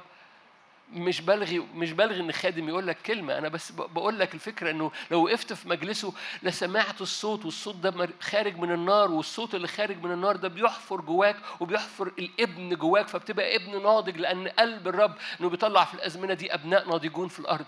[0.92, 4.90] مش بلغي مش بلغي إن خادم يقول لك كلمة أنا بس بقول لك الفكرة إنه
[5.10, 10.12] لو وقفت في مجلسه لسمعت الصوت والصوت ده خارج من النار والصوت اللي خارج من
[10.12, 15.84] النار ده بيحفر جواك وبيحفر الابن جواك فبتبقى ابن ناضج لأن قلب الرب إنه بيطلع
[15.84, 17.66] في الأزمنة دي أبناء ناضجون في الأرض.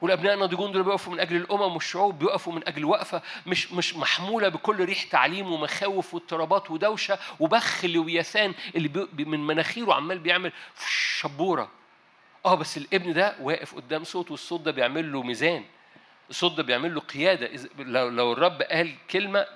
[0.00, 4.48] والأبناء الناضجون دول بيقفوا من أجل الأمم والشعوب بيقفوا من أجل وقفة مش مش محمولة
[4.48, 10.52] بكل ريح تعليم ومخاوف واضطرابات ودوشة وبخ لويثان اللي بي من مناخيره عمال بيعمل
[11.18, 11.68] شبورة.
[12.46, 15.64] آه بس الابن ده واقف قدام صوت والصوت ده بيعمل له ميزان
[16.30, 17.50] الصوت ده بيعمل له قيادة.
[17.78, 19.46] لو الرب قال كلمة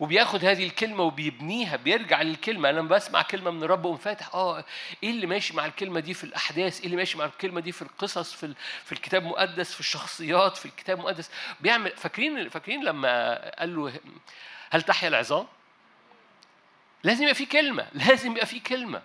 [0.00, 2.70] وبياخد هذه الكلمة وبيبنيها بيرجع للكلمة.
[2.70, 4.64] أنا بسمع كلمة من الرب وقوم فاتح آه
[5.02, 7.82] إيه اللي ماشي مع الكلمة دي في الأحداث؟ إيه اللي ماشي مع الكلمة دي في
[7.82, 11.30] القصص في في الكتاب المقدس في الشخصيات في الكتاب المقدس؟
[11.60, 14.00] بيعمل فاكرين فاكرين لما قال له
[14.70, 15.46] هل تحيا العظام؟
[17.04, 19.02] لازم يبقى في كلمة لازم يبقى في كلمة.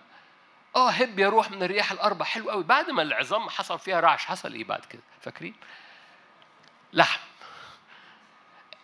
[0.76, 4.24] آه هب يا روح من الرياح الأربع حلو قوي بعد ما العظام حصل فيها رعش
[4.24, 5.54] حصل إيه بعد كده؟ فاكرين؟
[6.92, 7.20] لحم.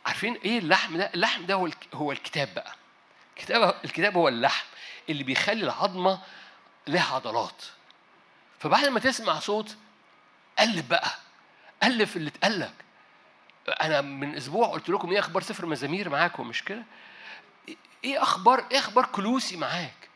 [0.08, 2.74] عارفين إيه اللحم ده؟ اللحم ده هو الكتاب بقى.
[3.36, 4.66] الكتاب الكتاب هو اللحم
[5.10, 6.20] اللي بيخلي العظمة
[6.86, 7.62] لها عضلات.
[8.60, 9.76] فبعد ما تسمع صوت
[10.58, 11.10] قلب بقى
[12.06, 12.74] في اللي اتقلك
[13.80, 16.82] أنا من أسبوع قلت لكم إيه أخبار سفر مزامير معاكم مش كده؟
[18.04, 20.08] إيه أخبار إيه أخبار كلوسي معاك؟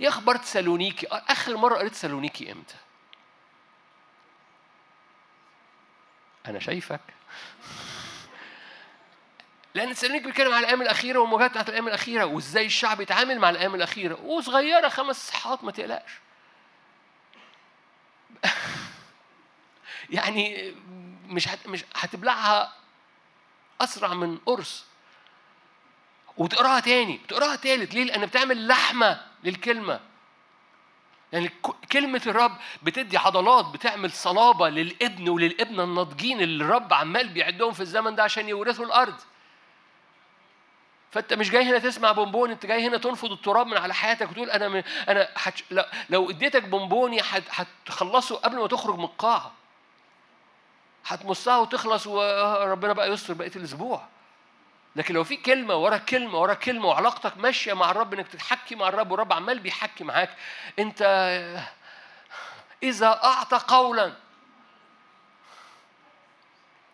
[0.00, 2.74] إيه أخبار تسالونيكي آخر مرة قريت تسالونيكي إمتى؟
[6.46, 7.00] أنا شايفك.
[9.76, 13.74] لأن تسالونيكي بيتكلم على الأيام الأخيرة والمواجهات بتاعت الأيام الأخيرة وإزاي الشعب يتعامل مع الأيام
[13.74, 14.20] الأخيرة.
[14.24, 16.10] وصغيرة خمس صحات ما تقلقش.
[20.10, 20.74] يعني
[21.26, 21.66] مش هت...
[21.66, 22.72] مش هتبلعها
[23.80, 24.84] أسرع من قرص.
[26.36, 27.94] وتقراها تاني وتقراها تالت.
[27.94, 30.00] ليه؟ لأن بتعمل لحمة للكلمة.
[31.32, 31.50] يعني
[31.92, 38.14] كلمة الرب بتدي عضلات بتعمل صلابة للابن وللابنة الناضجين اللي الرب عمال بيعدهم في الزمن
[38.14, 39.20] ده عشان يورثوا الأرض.
[41.16, 44.50] فانت مش جاي هنا تسمع بونبون انت جاي هنا تنفض التراب من على حياتك وتقول
[44.50, 44.82] أنا م...
[45.08, 45.64] أنا حتش...
[46.10, 49.52] لو اديتك بونبوني هتخلصه قبل ما تخرج من القاعة.
[51.06, 54.02] هتمصها وتخلص وربنا بقى يستر بقية الأسبوع.
[54.96, 58.88] لكن لو في كلمة ورا كلمة ورا كلمة وعلاقتك ماشية مع الرب إنك تتحكي مع
[58.88, 60.30] الرب والرب عمال بيحكي معاك
[60.78, 61.02] انت
[62.82, 64.12] إذا أعطى قولا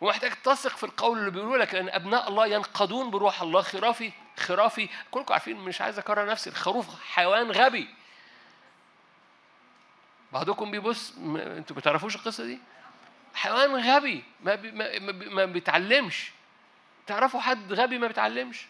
[0.02, 4.88] ومحتاج تثق في القول اللي بيقولوا لك لأن أبناء الله ينقضون بروح الله خرافي خرافي.
[5.10, 7.88] كلكم عارفين مش عايز أكرر نفسي الخروف حيوان غبي.
[10.32, 12.58] بعضكم بيبص أنتوا ما بتعرفوش القصة دي؟
[13.34, 14.72] حيوان غبي ما, بي...
[14.72, 15.12] ما.
[15.12, 16.30] ما بيتعلمش.
[17.06, 18.66] تعرفوا حد غبي ما بيتعلمش؟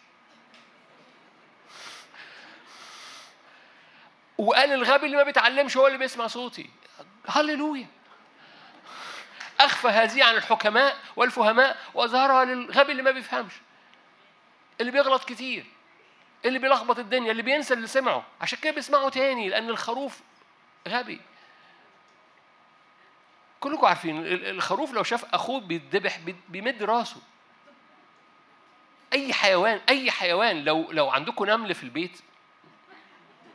[4.37, 6.69] وقال الغبي اللي ما بيتعلمش هو اللي بيسمع صوتي.
[7.27, 7.87] هللويا.
[9.65, 13.53] أخفى هذه عن الحكماء والفهماء وأظهرها للغبي اللي ما بيفهمش.
[14.81, 15.65] اللي بيغلط كتير.
[16.45, 17.31] اللي بيلخبط الدنيا.
[17.31, 18.23] اللي بينسى اللي سمعه.
[18.41, 20.19] عشان كده بيسمعه تاني لأن الخروف
[20.87, 21.21] غبي.
[23.59, 27.21] كلكم عارفين الخروف لو شاف أخوه بيتذبح بيمد راسه.
[29.13, 32.19] أي حيوان أي حيوان لو لو عندكم نمل في البيت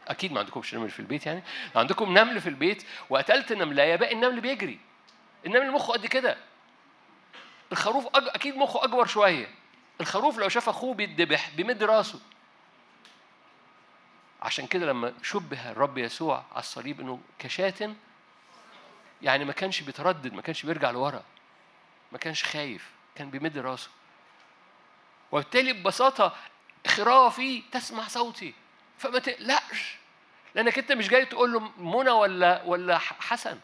[0.09, 1.43] أكيد ما عندكمش نمل في البيت يعني
[1.75, 4.79] لو عندكم نمل في البيت وقتلت نملاية باقي النمل بيجري.
[5.47, 6.37] النمل مخه قد كده.
[7.73, 8.29] الخروف أج...
[8.29, 9.55] أكيد مخه أكبر شوية.
[10.01, 12.21] الخروف لو شاف أخوه بيتذبح بيمد راسه.
[14.43, 17.95] عشان كده لما شبه الرب يسوع على الصليب إنه كشاة
[19.23, 21.23] يعني ما كانش بيتردد ما كانش بيرجع لورا.
[22.13, 23.91] ما كانش خايف كان بيمد راسه.
[25.33, 26.37] وبالتالي ببساطة
[26.87, 28.55] خرافي تسمع صوتي.
[28.99, 29.97] فما تقلقش
[30.55, 33.61] لأنك أنت مش جاي تقول له منى ولا ولا حسن.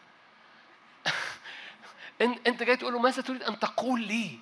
[2.21, 4.39] أنت جاي تقول له ماذا تريد أن تقول لي؟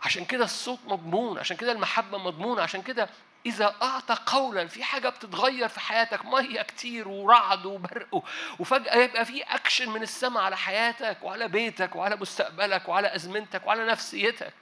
[0.00, 3.08] عشان كده الصوت مضمون عشان كده المحبة مضمونة عشان كده
[3.46, 8.24] إذا أعطى قولا في حاجة بتتغير في حياتك مية كتير ورعد وبرق
[8.58, 13.86] وفجأة يبقى في أكشن من السماء على حياتك وعلى بيتك وعلى مستقبلك وعلى أزمنتك وعلى
[13.86, 14.52] نفسيتك.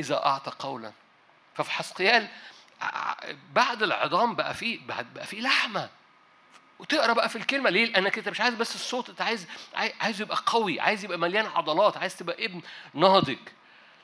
[0.00, 0.92] إذا أعطى قولا.
[1.54, 2.28] ففي حسقيال
[3.52, 4.76] بعد العظام بقى في
[5.14, 5.88] بقى في لحمة.
[6.82, 9.46] وتقرا بقى في الكلمة ليه؟ لانك انت مش عايز بس الصوت انت عايز
[10.00, 12.62] عايز يبقى قوي عايز يبقى مليان عضلات عايز تبقى ابن
[12.94, 13.38] ناضج.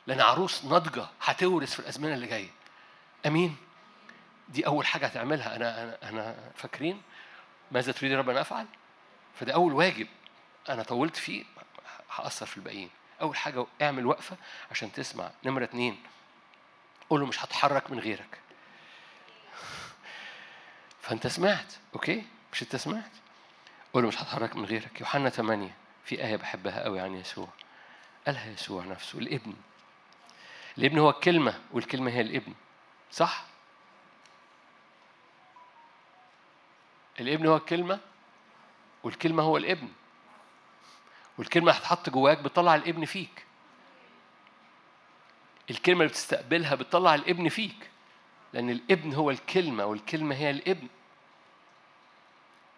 [0.06, 2.50] لأن عروس ناضجه هتورث في الازمنه اللي جاية.
[3.26, 3.56] امين؟
[4.48, 5.56] دي اول حاجة هتعملها.
[5.56, 7.02] أنا أنا أنا فاكرين؟
[7.72, 8.66] ماذا تريد رب أن افعل
[9.40, 10.08] فده أول واجب
[10.68, 11.44] أنا طولت فيه.
[12.14, 12.90] هأثر في الباقيين.
[13.20, 14.36] أول حاجة اعمل وقفة
[14.70, 15.30] عشان تسمع.
[15.44, 16.02] نمرة اتنين
[17.10, 18.38] قول له مش هتحرك من غيرك.
[21.02, 23.10] فأنت سمعت أوكي؟ مش أنت سمعت؟
[23.94, 25.00] قول له مش هتحرك من غيرك.
[25.00, 27.48] يوحنا 8 في آية بحبها قوي عن يسوع.
[28.26, 29.54] قالها يسوع نفسه الابن.
[30.78, 32.54] الابن هو الكلمة والكلمة هي الابن.
[33.12, 33.44] صح؟
[37.20, 38.00] الابن هو الكلمة
[39.02, 39.88] والكلمة هو الابن.
[41.38, 43.44] والكلمة هتحط جواك بتطلع الابن فيك.
[45.70, 47.90] الكلمة اللي بتستقبلها بتطلع الابن فيك
[48.52, 50.88] لأن الابن هو الكلمة والكلمة هي الابن.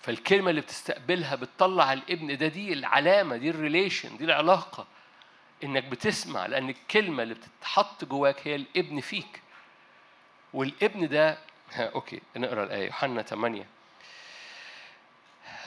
[0.03, 4.87] فالكلمة اللي بتستقبلها بتطلع الابن ده دي العلامة دي الريليشن دي العلاقة
[5.65, 9.43] إنك بتسمع لأن الكلمة اللي بتتحط جواك هي الابن فيك.
[10.53, 11.39] والابن ده
[11.73, 13.67] ها okay نقرا الآية يوحنا 8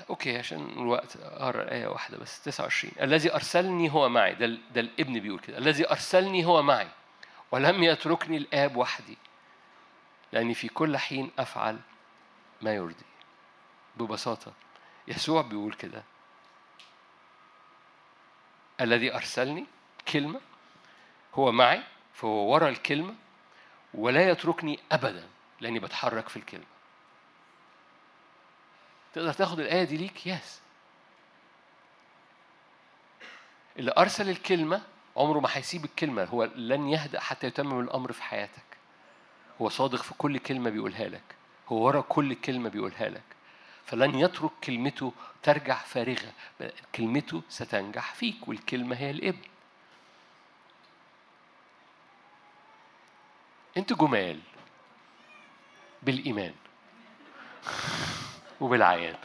[0.09, 4.36] okay عشان الوقت أقرأ آية واحدة بس 29 الذي أرسلني هو معي.
[4.36, 5.57] ده, ده الابن بيقول كده.
[5.57, 6.88] الذي أرسلني هو معي
[7.51, 9.17] ولم يتركني الآب وحدي
[10.31, 11.79] لأني في كل حين أفعل
[12.61, 13.05] ما يرضي.
[13.97, 14.53] ببساطة.
[15.07, 16.03] يسوع بيقول كده.
[18.81, 19.65] الذي أرسلني
[20.07, 20.41] كلمة
[21.35, 21.83] هو معي
[22.13, 23.15] فهو ورا الكلمة
[23.93, 25.27] ولا يتركني أبدا
[25.61, 26.65] لأني بتحرك في الكلمة.
[29.13, 30.61] تقدر تاخد الآية دي ليك؟ يس
[33.79, 34.81] اللي أرسل الكلمة
[35.17, 38.63] عمره ما هيسيب الكلمة هو لن يهدأ حتى يتمم الأمر في حياتك.
[39.61, 41.35] هو صادق في كل كلمة بيقولها لك.
[41.69, 43.32] هو ورا كل كلمة بيقولها لك.
[43.86, 45.13] فلن يترك كلمته
[45.43, 46.34] ترجع فارغة.
[46.95, 49.41] كلمته ستنجح فيك والكلمة هي الإبن.
[53.77, 54.39] انت جمال
[56.03, 56.53] بالإيمان
[58.61, 59.17] وبالعيان.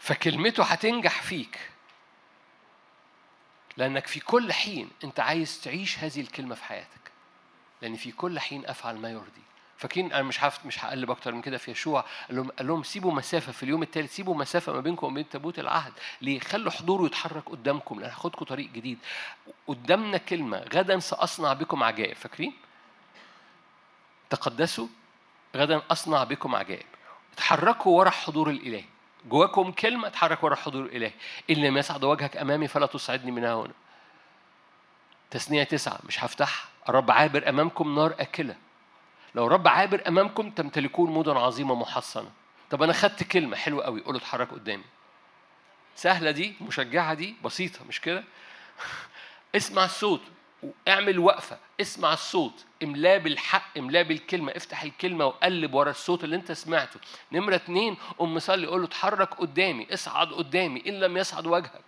[0.00, 1.70] فكلمته هتنجح فيك
[3.76, 7.03] لأنك في كل حين أنت عايز تعيش هذه الكلمة في حياتك.
[7.84, 9.42] لأن في كل حين أفعل ما يرضي.
[9.76, 12.04] فاكرين أنا مش هفت مش هقلب أكتر من كده في يشوع.
[12.28, 15.58] قال لهم قال لهم سيبوا مسافة في اليوم الثالث سيبوا مسافة ما بينكم وبين تابوت
[15.58, 15.92] العهد.
[16.22, 18.98] ليه؟ خلوا حضوره يتحرك قدامكم لأن هاخدكم طريق جديد.
[19.66, 22.16] قدامنا كلمة غدا سأصنع بكم عجائب.
[22.16, 22.54] فاكرين؟
[24.30, 24.86] تقدسوا
[25.56, 26.86] غدا أصنع بكم عجائب.
[27.32, 28.84] اتحركوا ورا حضور الإله.
[29.26, 31.12] جواكم كلمة اتحرك ورا حضور الإله.
[31.50, 33.72] إن لم يسعد وجهك أمامي فلا تصعدني من هنا.
[35.30, 36.73] تثنيه تسعة مش هفتحها.
[36.88, 38.56] الرب عابر أمامكم نار أكلة.
[39.34, 42.30] لو الرب عابر أمامكم تمتلكون مدن عظيمة محصنة.
[42.70, 44.84] طب أنا خدت كلمة حلوة قوي قولوا اتحرك قدامي.
[45.96, 48.24] سهلة دي مشجعة دي بسيطة مش كده؟
[49.56, 50.20] اسمع الصوت
[50.88, 51.58] اعمل وقفة.
[51.80, 54.52] اسمع الصوت املاه بالحق املاه بالكلمة.
[54.56, 57.00] افتح الكلمة وقلب ورا الصوت اللي انت سمعته.
[57.32, 61.84] نمرة اتنين قوم مصلي قول له اتحرك قدامي اصعد قدامي إن لم يصعد وجهك.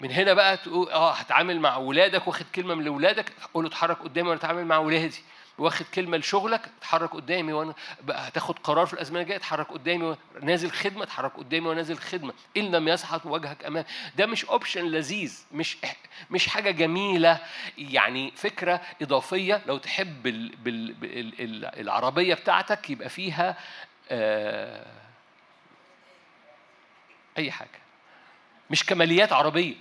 [0.00, 3.98] من هنا بقى تقول آه هتعامل مع ولادك واخد كلمة من ولادك قول له اتحرك
[4.02, 5.22] قدامي وأنا اتعامل مع ولادي.
[5.58, 10.70] واخد كلمة لشغلك اتحرك قدامي وأنا بقى هتاخد قرار في الأزمنة الجاية اتحرك قدامي نازل
[10.70, 12.32] خدمة اتحرك قدامي ونازل خدمة.
[12.56, 13.84] إن لم يسحط وجهك أمام.
[14.16, 15.76] ده مش اوبشن لذيذ مش
[16.30, 17.38] مش حاجة جميلة.
[17.78, 23.56] يعني فكرة إضافية لو تحب ال بال بال العربية بتاعتك يبقى فيها
[24.10, 24.86] آه
[27.38, 27.80] أي حاجة.
[28.70, 29.74] مش كماليات عربية.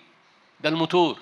[0.59, 1.19] ده الموتور.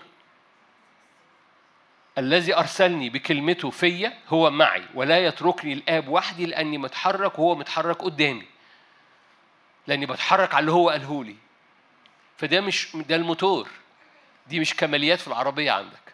[2.18, 8.48] الذي أرسلني بكلمته فيا هو معي ولا يتركني الآب وحدي لأني متحرك وهو متحرك قدامي.
[9.88, 11.36] لأني بتحرك على اللي هو قاله لي.
[12.38, 13.70] فده مش ده الموتور.
[14.48, 16.14] دي مش كماليات في العربية عندك.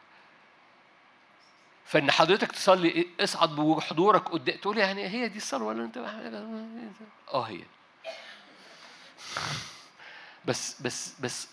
[1.86, 5.98] فإن حضرتك تصلي اصعد بحضورك قدام تقول يعني هي دي الصلاة ولا أنت
[7.34, 7.60] آه هي.
[10.46, 11.48] بس بس بس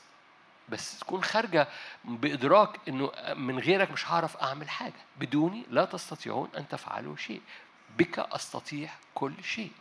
[0.69, 1.69] بس تكون خارجة
[2.05, 5.05] بإدراك إنه من غيرك مش هعرف أعمل حاجة.
[5.21, 7.43] بدوني لا تستطيعون أن تفعلوا شيء.
[7.99, 9.73] بك أستطيع كل شيء.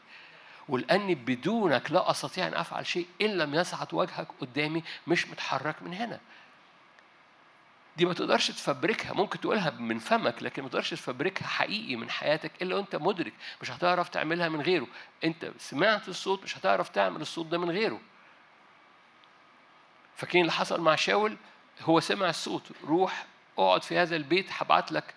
[0.69, 5.93] ولأني بدونك لا أستطيع أن أفعل شيء إن لم يسعد وجهك قدامي مش متحرك من
[5.93, 6.19] هنا.
[7.97, 9.13] دي ما تقدرش تفبركها.
[9.13, 13.33] ممكن تقولها من فمك لكن ما تقدرش تفبركها حقيقي من حياتك إلا وأنت مدرك.
[13.61, 14.87] مش هتعرف تعملها من غيره.
[15.23, 17.99] أنت سمعت الصوت مش هتعرف تعمل الصوت ده من غيره.
[20.15, 21.37] فاكرين اللي حصل مع شاول؟
[21.81, 22.63] هو سمع الصوت.
[22.83, 23.25] روح
[23.57, 25.13] اقعد في هذا البيت هبعت لك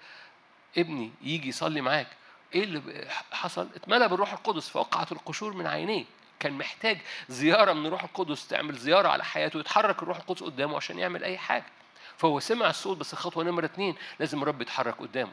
[0.78, 2.08] ابني يجي يصلي معاك.
[2.54, 6.04] إيه اللي حصل؟ اتملى بالروح القدس فوقعت القشور من عينيه.
[6.40, 10.98] كان محتاج زيارة من الروح القدس تعمل زيارة على حياته يتحرك الروح القدس قدامه عشان
[10.98, 11.66] يعمل أي حاجة.
[12.16, 15.32] فهو سمع الصوت بس الخطوة نمرة اثنين لازم الرب يتحرك قدامه.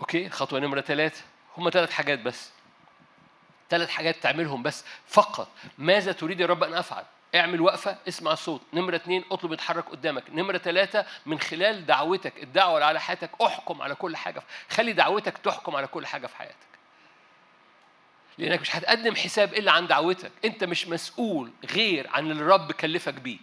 [0.00, 1.22] أوكي؟ خطوه نمرة ثلاثة
[1.56, 2.50] هم ثلاث حاجات بس.
[3.70, 5.48] ثلاث حاجات تعملهم بس فقط.
[5.78, 7.04] ماذا تريد يا رب أن أفعل؟
[7.34, 8.62] اعمل وقفة اسمع الصوت.
[8.72, 10.24] نمرة اثنين اطلب يتحرك قدامك.
[10.30, 15.38] نمرة ثلاثة من خلال دعوتك الدعوة اللي على حياتك احكم على كل حاجة خلي دعوتك
[15.38, 16.56] تحكم على كل حاجة في حياتك.
[18.38, 20.32] لأنك مش هتقدم حساب إلا عن دعوتك.
[20.44, 23.38] أنت مش مسؤول غير عن اللي الرب كلفك بيه.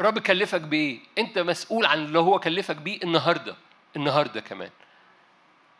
[0.00, 3.56] الرب كلفك بإيه؟ أنت مسؤول عن اللي هو كلفك بيه النهارده.
[3.96, 4.70] النهارده كمان.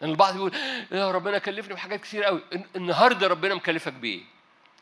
[0.00, 0.52] لأن البعض يقول
[0.92, 2.40] يا ربنا كلفني بحاجات كتير قوي.
[2.76, 4.20] النهارده ربنا مكلفك بإيه؟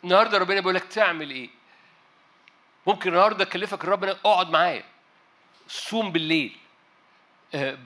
[0.04, 1.50] النهارده ربنا بيقول لك تعمل إيه؟
[2.86, 4.84] ممكن النهارده كلفك الرب اقعد معايا
[5.68, 6.56] صوم بالليل.
[7.54, 7.78] آه،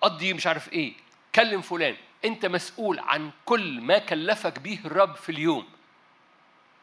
[0.00, 0.94] قضي مش عارف إيه.
[1.34, 1.96] كلم فلان.
[2.24, 5.68] انت مسؤول عن كل ما كلفك به الرب في اليوم.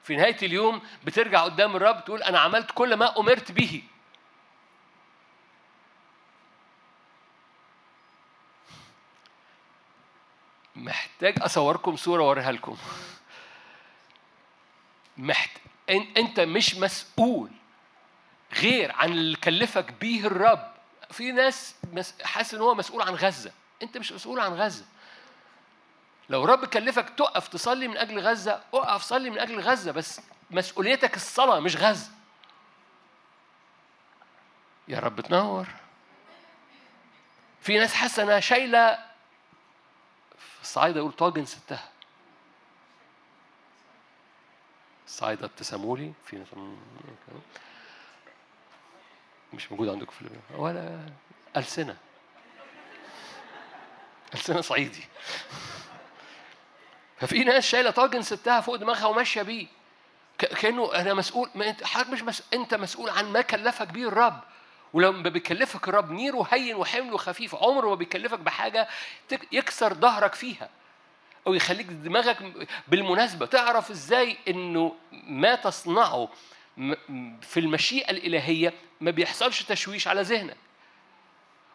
[0.04, 3.84] في نهاية اليوم بترجع قدام الرب تقول أنا عملت كل ما أمرت به.
[10.76, 12.78] محتاج أصوركم صورة وأوريها لكم.
[15.18, 15.52] محت...
[15.90, 17.52] أنت مش مسؤول.
[18.54, 20.72] غير عن اللي كلفك بيه الرب.
[21.12, 21.76] في ناس
[22.24, 23.52] حاسس إن هو مسؤول عن غزة.
[23.84, 24.86] أنت مش مسؤول عن غزة.
[26.30, 30.22] لو رب كلفك تقف تصلي من أجل غزة أقف صلي من أجل غزة بس
[30.52, 32.12] مسؤوليتك الصلاة مش غزة.
[34.88, 35.68] يا رب تنور.
[37.62, 38.94] في ناس حاسة إنها شايلة
[40.38, 41.90] في الصعايده يقول طاجن ستها.
[45.08, 46.14] الصعايده ابتسموا لي.
[46.26, 46.48] في ناس
[49.58, 51.00] مش موجود عندكم في ولا
[51.58, 51.98] ألسنة.
[54.34, 55.04] ألسنة صعيدي.
[57.18, 59.68] ففي ناس شايلة طاجن ستها فوق دماغها وماشية بيه.
[60.38, 64.40] كأنه أنا مسؤول ما انت حضرتك مش مسؤول أنت مسؤول عن ما كلفك بيه الرب.
[64.94, 68.88] ولما بيكلفك الرب نيره هين وحمله خفيف عمره ما بيكلفك بحاجة
[69.52, 70.70] يكسر ظهرك فيها.
[71.48, 73.46] أو يخليك دماغك بالمناسبة.
[73.46, 76.30] تعرف إزاي إنه ما تصنعه
[77.42, 80.58] في المشيئة الإلهية ما بيحصلش تشويش على ذهنك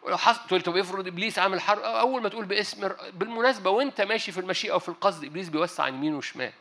[0.01, 4.31] ولو حصل تقول طب افرض إبليس عامل حرب أول ما تقول باسم بالمناسبة وأنت ماشي
[4.31, 6.51] في المشيئة وفي القصد إبليس بيوسع يمين وشمال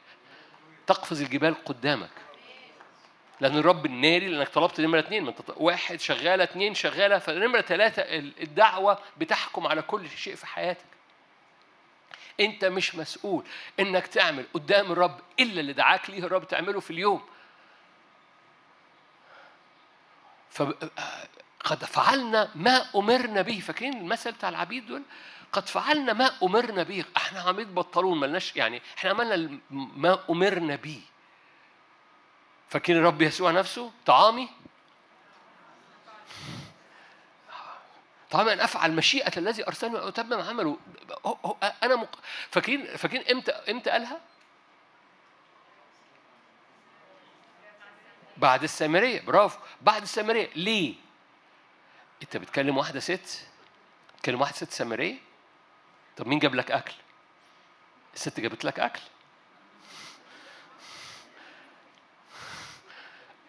[0.87, 2.11] تقفز الجبال قدامك
[3.41, 8.03] لأن الرب الناري لأنك طلبت نمرة اثنين واحد شغالة اثنين شغالة فنمرة ثلاثة
[8.43, 10.85] الدعوة بتحكم على كل شيء في حياتك.
[12.41, 13.45] أنت مش مسؤول
[13.81, 17.23] إنك تعمل قدام الرب إلا اللي دعاك ليه الرب تعمله في اليوم.
[21.65, 23.61] قد فعلنا ما أمرنا به.
[23.61, 25.03] فاكرين المثل بتاع العبيد دول؟
[25.53, 27.05] قد فعلنا ما أمرنا به.
[27.17, 31.01] إحنا عبيد بطلون ملناش يعني إحنا عملنا ما أمرنا به.
[32.69, 34.49] فاكرين الرب يسوع نفسه؟ طعامي؟
[38.31, 40.79] طعامي أن أفعل مشيئة الذي أرسلني وأتمم عمله.
[41.83, 42.19] أنا مق...
[42.51, 44.21] فاكرين فاكرين إمتى إمتى قالها؟
[48.43, 50.95] بعد السامرية برافو بعد السامرية ليه؟
[52.23, 53.47] أنت بتكلم واحدة ست
[54.17, 55.15] بتكلم واحدة ست سامرية
[56.17, 56.93] طب مين جاب لك أكل؟
[58.15, 59.01] الست جابت لك أكل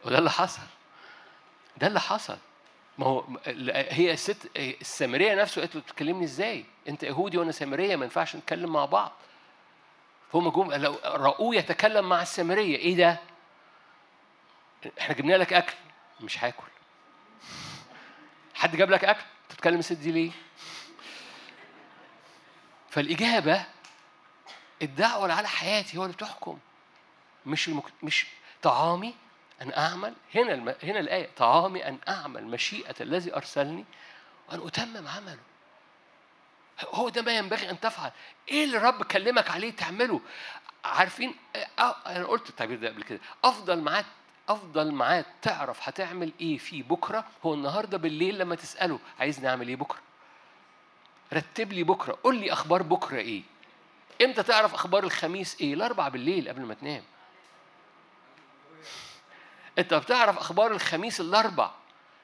[0.05, 0.61] وده اللي حصل
[1.77, 2.37] ده اللي حصل
[2.97, 3.25] ما هو
[3.75, 8.73] هي الست السامرية نفسه قالت له بتكلمني إزاي؟ أنت يهودي وأنا سامرية ما ينفعش نتكلم
[8.73, 9.11] مع بعض.
[10.33, 13.19] فهم جم لو رأوه يتكلم مع السامرية إيه ده؟
[14.99, 15.73] إحنا جبنا لك أكل
[16.21, 16.67] مش هاكل.
[18.55, 20.31] حد جاب لك أكل؟ تتكلم الست دي ليه؟
[22.89, 23.65] فالإجابة
[24.81, 26.59] الدعوة اللي على حياتي هو اللي بتحكم.
[27.45, 27.85] مش المك...
[28.03, 28.27] مش
[28.61, 29.15] طعامي
[29.61, 30.75] أن أعمل هنا الم...
[30.83, 33.85] هنا الآية طعامي أن أعمل مشيئة الذي أرسلني
[34.49, 35.39] وأن أتمم عمله.
[36.81, 38.11] هو ده ما ينبغي أن تفعل.
[38.49, 40.21] إيه اللي الرب كلمك عليه تعمله؟
[40.85, 41.35] عارفين؟
[42.07, 43.19] أنا قلت التعبير ده قبل كده.
[43.43, 44.05] أفضل معاك
[44.49, 47.25] أفضل معاه تعرف هتعمل إيه فيه بكرة.
[47.45, 49.99] هو النهارده بالليل لما تسأله عايز نعمل إيه بكرة؟
[51.33, 53.41] رتب لي بكرة قول لي أخبار بكرة إيه؟
[54.21, 57.03] إمتى تعرف أخبار الخميس إيه؟ الاربع بالليل قبل ما تنام.
[59.79, 61.71] أنت بتعرف أخبار الخميس الأربع؟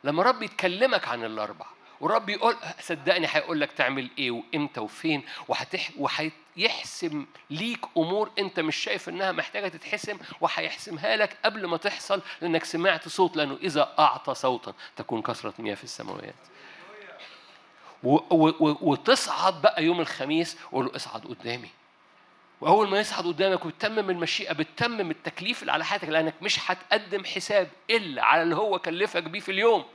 [0.03, 1.65] لما رب يتكلمك عن الأربع
[2.01, 5.91] ورب يقول صدقني هيقول لك تعمل إيه وإمتى وفين وهتح
[6.60, 12.64] وهيحسم ليك أمور أنت مش شايف إنها محتاجة تتحسم وهيحسمها لك قبل ما تحصل لأنك
[12.64, 16.34] سمعت صوت لأنه إذا أعطى صوتا تكون كثرة مياه في السماوات
[18.03, 21.70] وتصعد بقى يوم الخميس وقول له اصعد قدامي.
[22.62, 27.70] وأول ما يصعد قدامك وتتمم المشيئة بتتمم التكليف اللي على حياتك لأنك مش هتقدم حساب
[27.89, 29.86] إلا على اللي هو كلفك بيه في اليوم.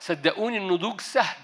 [0.00, 1.36] صدقوني النضوج سهل.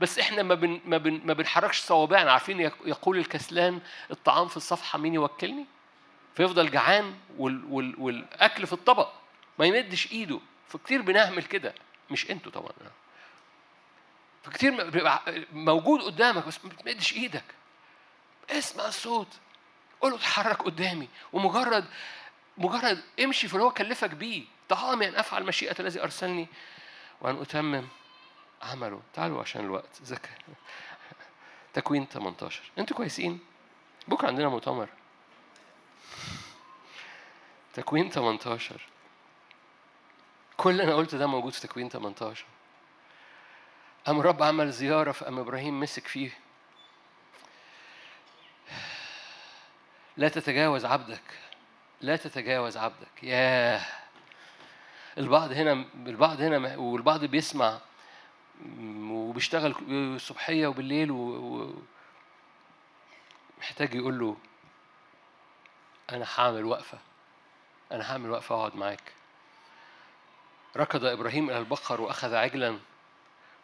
[0.00, 2.32] بس إحنا ما بن ما بن ما بنحركش صوابعنا.
[2.32, 3.80] عارفين يق- يقول الكسلان
[4.10, 5.66] الطعام في الصفحة مين يوكلني؟
[6.34, 9.08] فيفضل جعان وال وال والأكل في الطبق.
[9.58, 10.40] ما يمدش إيده.
[10.68, 11.74] فكتير بنعمل كده.
[12.10, 12.72] مش أنتوا طبعا.
[14.42, 14.90] فكتير
[15.52, 17.44] موجود قدامك بس ما بتمدش إيدك.
[18.50, 19.28] اسمع الصوت.
[20.00, 21.08] قول له اتحرك قدامي.
[21.32, 21.84] ومجرد
[22.58, 24.44] مجرد امشي في اللي هو كلفك بيه.
[24.68, 26.46] طعامي ان أفعل مشيئة الذي أرسلني.
[27.20, 27.84] وأن أتمم.
[28.62, 29.02] عمله.
[29.14, 30.02] تعالوا عشان الوقت.
[30.02, 30.30] ذكر.
[31.74, 33.40] تكوين 18 أنتوا كويسين.
[34.08, 34.88] بكرة عندنا مؤتمر.
[37.74, 38.80] تكوين 18
[40.56, 42.44] كل اللي أنا قلته ده موجود في تكوين 18
[44.06, 46.30] قام الرب عمل زيارة فقام إبراهيم مسك فيه.
[50.16, 51.22] لا تتجاوز عبدك.
[52.00, 53.22] لا تتجاوز عبدك.
[53.22, 53.86] ياه.
[55.18, 57.80] البعض هنا البعض هنا والبعض بيسمع
[59.10, 61.16] وبيشتغل الصبحية وبالليل و...
[61.16, 61.74] و...
[63.58, 64.36] محتاج يقول له
[66.12, 66.98] أنا هعمل وقفة
[67.92, 69.12] أنا هعمل وقفة أقعد معاك.
[70.76, 72.78] ركض إبراهيم إلى البقر وأخذ عجلا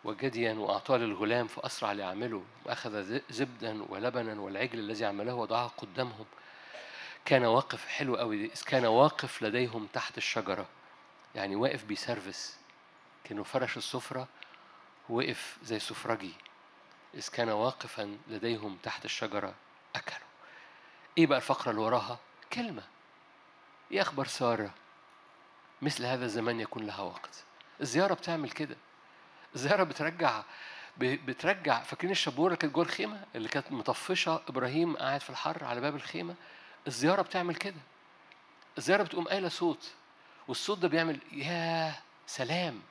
[0.04, 2.44] وجديا وأعطاه للغلام فأسرع ليعمله.
[2.64, 6.24] وأخذ زبدا ولبنا والعجل الذي عمله وضعه قدامهم.
[7.24, 10.66] كان واقف حلو قوي كان واقف لديهم تحت الشجرة.
[11.34, 12.58] يعني واقف بيسرفس.
[13.24, 14.28] كانوا فرش السفرة
[15.12, 16.32] وقف زي سفرجي
[17.14, 19.54] إذ كان واقفا لديهم تحت الشجرة
[19.94, 20.28] أكلوا.
[21.18, 22.18] إيه بقى الفقرة اللي وراها؟
[22.52, 22.82] كلمة.
[23.92, 24.70] إيه أخبار سارة؟
[25.82, 27.44] مثل هذا الزمان يكون لها وقت.
[27.80, 28.76] الزيارة بتعمل كده.
[29.54, 30.42] الزيارة بترجع
[30.98, 35.80] بترجع فاكرين الشبورة اللي كانت جوه الخيمة؟ اللي كانت مطفشة إبراهيم قاعد في الحر على
[35.80, 36.34] باب الخيمة؟
[36.86, 37.80] الزيارة بتعمل كده.
[38.78, 39.92] الزيارة بتقوم قايلة صوت
[40.48, 41.94] والصوت ده بيعمل يا
[42.26, 42.82] سلام.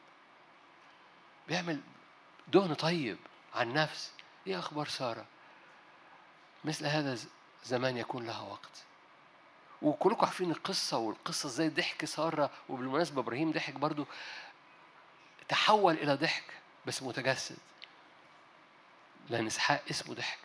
[1.48, 1.80] بيعمل
[2.52, 3.18] دهن طيب
[3.56, 4.12] على النفس
[4.48, 5.26] إيه أخبار سارة؟
[6.64, 7.18] مثل هذا
[7.66, 8.84] زمان يكون لها وقت.
[9.82, 14.06] وكلكم عارفين القصة والقصة إزاي ضحك سارة وبالمناسبة إبراهيم ضحك برضو.
[15.50, 16.44] تحول إلى ضحك
[16.86, 17.58] بس متجسد.
[19.30, 20.40] لأن إسحاق اسمه ضحك.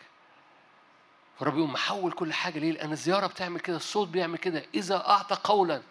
[1.38, 4.66] فرب يقوم محول كل حاجة ليه؟ لأن الزيارة بتعمل كده الصوت بيعمل كده.
[4.74, 5.82] إذا أعطى قولا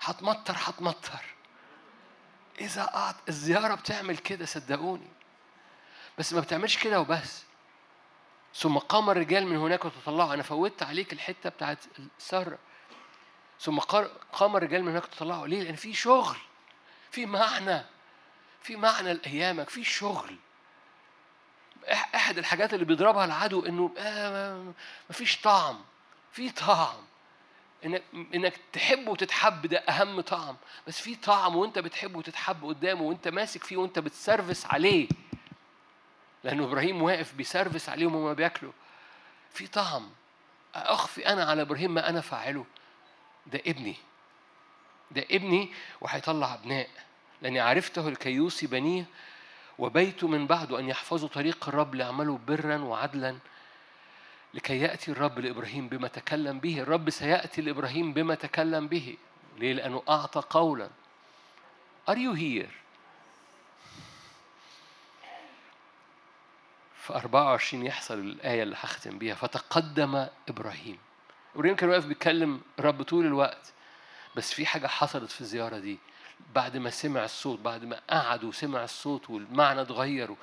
[0.00, 1.24] هتمطر هتمطر.
[2.60, 5.08] إذا أعط الزيارة بتعمل كده صدقوني.
[6.18, 7.44] بس ما بتعملش كده وبس.
[8.54, 10.34] ثم قام الرجال من هناك وتطلعوا.
[10.34, 11.78] أنا فوتت عليك الحتة بتاعت
[12.18, 12.58] سارة
[13.60, 13.78] ثم
[14.32, 15.46] قام الرجال من هناك وتطلعوا.
[15.46, 16.36] ليه؟ لأن في شغل.
[17.10, 17.82] في معنى.
[18.62, 19.70] في معنى لأيامك.
[19.70, 20.36] في شغل.
[22.14, 24.72] أحد الحاجات اللي بيضربها العدو إنه آه
[25.10, 25.84] مفيش طعم.
[26.32, 27.09] في طعم.
[27.84, 28.02] انك
[28.34, 30.56] إنك تحب وتتحب ده أهم طعم.
[30.86, 35.08] بس في طعم وأنت بتحب وتتحب قدامه وأنت ماسك فيه وأنت بتسرفس عليه.
[36.44, 38.72] لأنه إبراهيم واقف بيسرفس عليهم وهما بياكلوا.
[39.52, 40.10] في طعم.
[40.74, 42.66] أخفي أنا على إبراهيم ما أنا فاعله.
[43.46, 43.96] ده ابني.
[45.10, 46.88] ده ابني وهيطلع أبناء.
[47.42, 49.04] لأني عرفته لكي يوصي بنيه
[49.78, 53.38] وبيت من بعده أن يحفظوا طريق الرب ليعملوا برا وعدلا.
[54.54, 56.80] لكي يأتي الرب لإبراهيم بما تكلم به.
[56.80, 59.16] الرب سيأتي لإبراهيم بما تكلم به.
[59.58, 60.90] ليه؟ لأنه أعطى قولا.
[62.10, 62.70] Are you here؟
[66.94, 69.34] في 24 يحصل الآية اللي هختم بيها.
[69.34, 70.98] فتقدم إبراهيم.
[71.56, 73.72] إبراهيم كان واقف بيتكلم الرب طول الوقت.
[74.36, 75.98] بس في حاجة حصلت في الزيارة دي.
[76.54, 80.34] بعد ما سمع الصوت بعد ما قعد وسمع الصوت والمعنى اتغير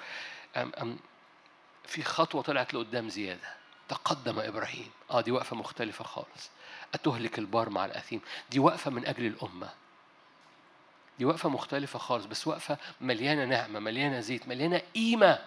[1.86, 3.57] في خطوة طلعت لقدام زيادة.
[3.90, 4.92] تقدم إبراهيم.
[5.12, 6.50] آه دي وقفة مختلفة خالص.
[6.94, 8.22] أتهلك البار مع الأثيم.
[8.50, 9.70] دي وقفة من أجل الأمة.
[11.20, 15.40] دي وقفة مختلفة خالص بس وقفة مليانة نعمة مليانة زيت مليانة قيمة.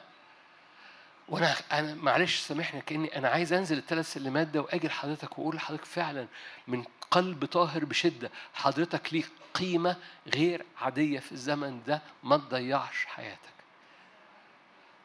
[1.28, 5.84] وأنا أنا معلش سامحني كأني أنا عايز أنزل الثلاث سلمات ده وأجي لحضرتك وأقول لحضرتك
[5.84, 6.26] فعلا
[6.68, 9.96] من قلب طاهر بشدة حضرتك ليك قيمة
[10.34, 13.40] غير عادية في الزمن ده؟ ما تضيعش حياتك.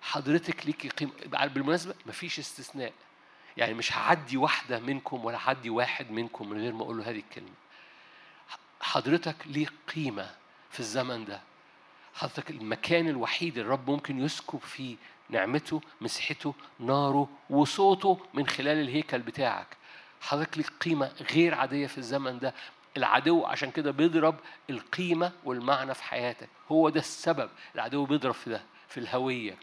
[0.02, 1.12] حضرتك ليكي قيمة.
[1.48, 2.94] بالمناسبة مفيش استثناء.
[3.58, 7.20] يعني مش هعدي واحدة منكم ولا هعدي واحد منكم من غير ما أقول له هذه
[7.20, 7.54] الكلمة.
[8.82, 10.30] حضرتك ليه قيمة
[10.72, 11.42] في الزمن ده؟
[12.14, 14.96] حضرتك المكان الوحيد الرب ممكن يسكب فيه
[15.30, 19.68] نعمته مسحته ناره وصوته من خلال الهيكل بتاعك.
[20.22, 22.54] حضرتك ليك قيمة غير عادية في الزمن ده؟
[22.98, 24.36] العدو عشان كده بيضرب
[24.70, 26.50] القيمة والمعنى في حياتك.
[26.72, 29.58] هو ده السبب العدو بيضرب في ده في الهوية.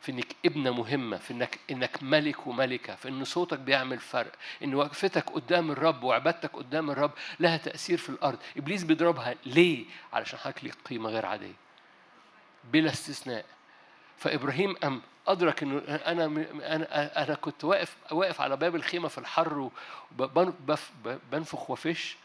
[0.00, 4.32] في إنك ابنة مهمة في إنك إنك ملك وملكة في إن صوتك بيعمل فرق
[4.64, 8.38] إن وقفتك قدام الرب وعبادتك قدام الرب لها تأثير في الأرض.
[8.56, 11.54] إبليس بيضربها ليه؟ علشان حضرتك ليك قيمة غير عادية.
[12.64, 13.44] بلا استثناء.
[14.18, 16.24] فإبراهيم أم أدرك إنه أنا
[16.74, 19.70] أنا أنا كنت واقف واقف على باب الخيمة في الحر
[20.18, 22.16] وبنفخ وفش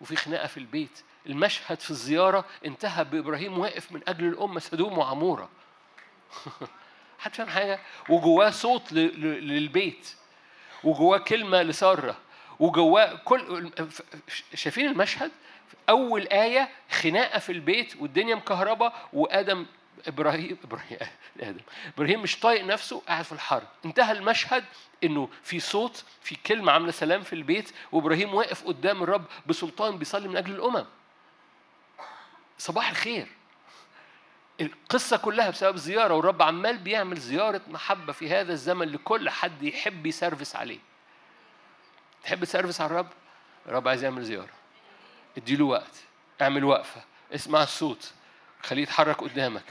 [0.00, 1.02] وفي خناقة في البيت.
[1.26, 5.48] المشهد في الزيارة انتهى بإبراهيم واقف من أجل الأمة سدوم وعمورة.
[7.18, 10.14] حد فاهم حاجة؟ وجواه صوت للبيت
[10.84, 12.16] وجواه كلمة لسارة
[12.58, 13.70] وجواه كل
[14.54, 15.30] شايفين المشهد؟
[15.88, 19.66] أول آية خناقة في البيت والدنيا مكهربة وآدم
[20.06, 20.98] إبراهيم إبراهيم
[21.40, 21.60] آدم
[21.96, 24.64] إبراهيم مش طايق نفسه قاعد في الحر انتهى المشهد
[25.04, 30.28] إنه في صوت في كلمة عاملة سلام في البيت وإبراهيم واقف قدام الرب بسلطان بيصلي
[30.28, 30.84] من أجل الأمم.
[32.58, 33.28] صباح الخير.
[34.60, 40.06] القصة كلها بسبب زيارة والرب عمال بيعمل زيارة محبة في هذا الزمن لكل حد يحب
[40.06, 40.78] يسرفس عليه.
[42.24, 43.08] تحب تسرفس على الرب؟
[43.66, 44.52] الرب عايز يعمل زيارة.
[45.36, 46.02] اديله وقت.
[46.42, 47.04] اعمل وقفة.
[47.34, 48.12] اسمع الصوت.
[48.62, 49.64] خليه يتحرك قدامك.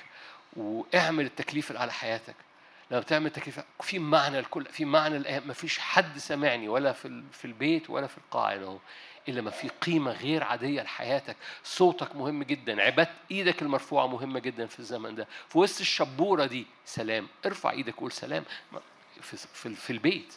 [0.53, 2.35] واعمل التكليف على حياتك.
[2.93, 7.23] لما بتعمل تكليف في معنى الكل في معنى الأيام ما فيش حد سامعني ولا في
[7.31, 8.79] في البيت ولا في القاعة هنا
[9.29, 11.35] إلا ما في قيمة غير عادية لحياتك.
[11.63, 15.27] صوتك مهم جدا عبادة إيدك المرفوعة مهمة جدا في الزمن ده.
[15.49, 17.27] في وسط الشبورة دي سلام.
[17.45, 18.43] ارفع إيدك قول سلام.
[19.21, 20.33] في, في, في البيت.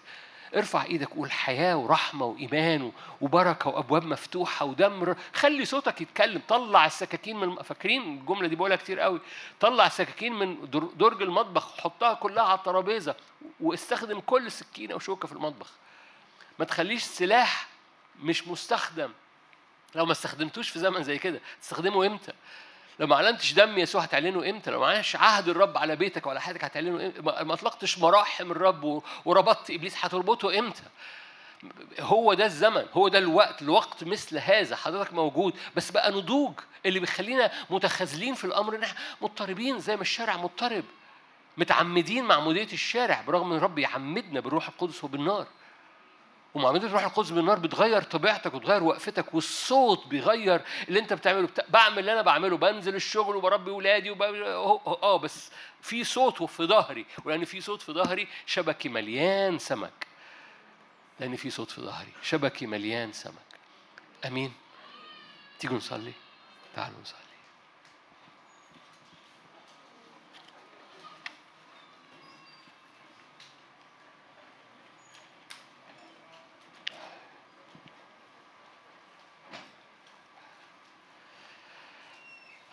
[0.55, 5.16] ارفع إيدك قول حياة ورحمة وإيمان وبركة وأبواب مفتوحة ودمر.
[5.34, 6.42] خلي صوتك يتكلم.
[6.49, 9.20] طلع السكاكين من فاكرين الجملة دي؟ بقولها كتير قوي.
[9.61, 13.14] طلع السكاكين من درج المطبخ حطها كلها على الترابيزة
[13.61, 15.70] واستخدم كل سكينة وشوكة في المطبخ.
[16.59, 17.66] ما تخليش سلاح
[18.22, 19.11] مش مستخدم.
[19.94, 22.32] لو ما استخدمتوش في زمن زي كده تستخدمه إمتى؟
[23.01, 26.40] لو ما اعلنتش دم يسوع هتعلنه إمتى؟ لو ما عملتش عهد الرب على بيتك وعلى
[26.40, 30.82] حياتك هتعلنه إمتى؟ ما اطلقتش مراحم الرب وربطت إبليس هتربطه إمتى؟
[32.01, 36.53] هو ده الزمن هو ده الوقت الوقت مثل هذا حضرتك موجود بس بقى نضوج
[36.86, 40.84] اللي بيخلينا متخاذلين في الأمر إن إحنا مضطربين زي ما الشارع مضطرب
[41.57, 45.47] متعمدين معموديه الشارع برغم إن الرب يعمدنا بالروح القدس وبالنار
[46.57, 51.46] ومعاملة الروح القدس بالنار بتغير طبيعتك وتغير وقفتك والصوت بيغير اللي انت بتعمله.
[51.46, 51.64] بتا...
[51.68, 54.22] بعمل اللي أنا بعمله بنزل الشغل وبربي ولادي وب...
[54.22, 55.50] آه بس
[55.80, 57.07] في صوت في ظهري.
[57.24, 60.07] ولأن في صوت في ظهري شبكي مليان سمك.
[61.20, 63.34] لأن في صوت في ظهري شبكي مليان سمك.
[64.24, 64.54] آمين.
[65.59, 66.12] تيجوا نصلي؟
[66.74, 67.26] تعالوا نصلي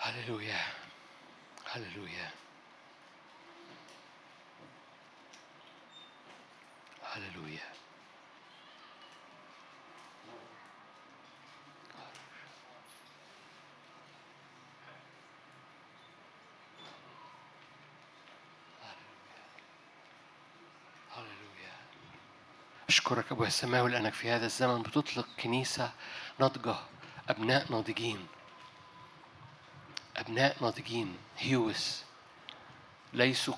[0.04, 0.60] هللويا
[1.66, 2.32] هللويا
[7.04, 7.74] هللويا
[23.44, 25.92] أشكرك أبويا السماوي لأنك في هذا الزمن بتطلق كنيسة
[26.40, 26.76] ناضجة
[27.30, 28.28] أبناء ناضجين.
[30.18, 32.04] أبناء ناضجين هيوس.
[33.14, 33.54] ليسوا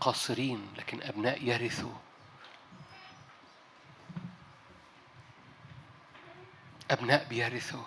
[0.00, 1.94] قاصرين لكن أبناء يرثوا.
[6.90, 7.84] أبناء بيرثوا.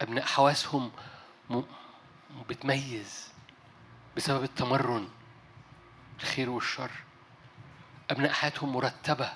[0.00, 0.92] أبناء حواسهم
[2.48, 3.32] بتميز
[4.16, 5.08] بسبب التمرن
[6.20, 7.07] الخير والشر.
[8.10, 9.32] أبناء حياتهم مرتبة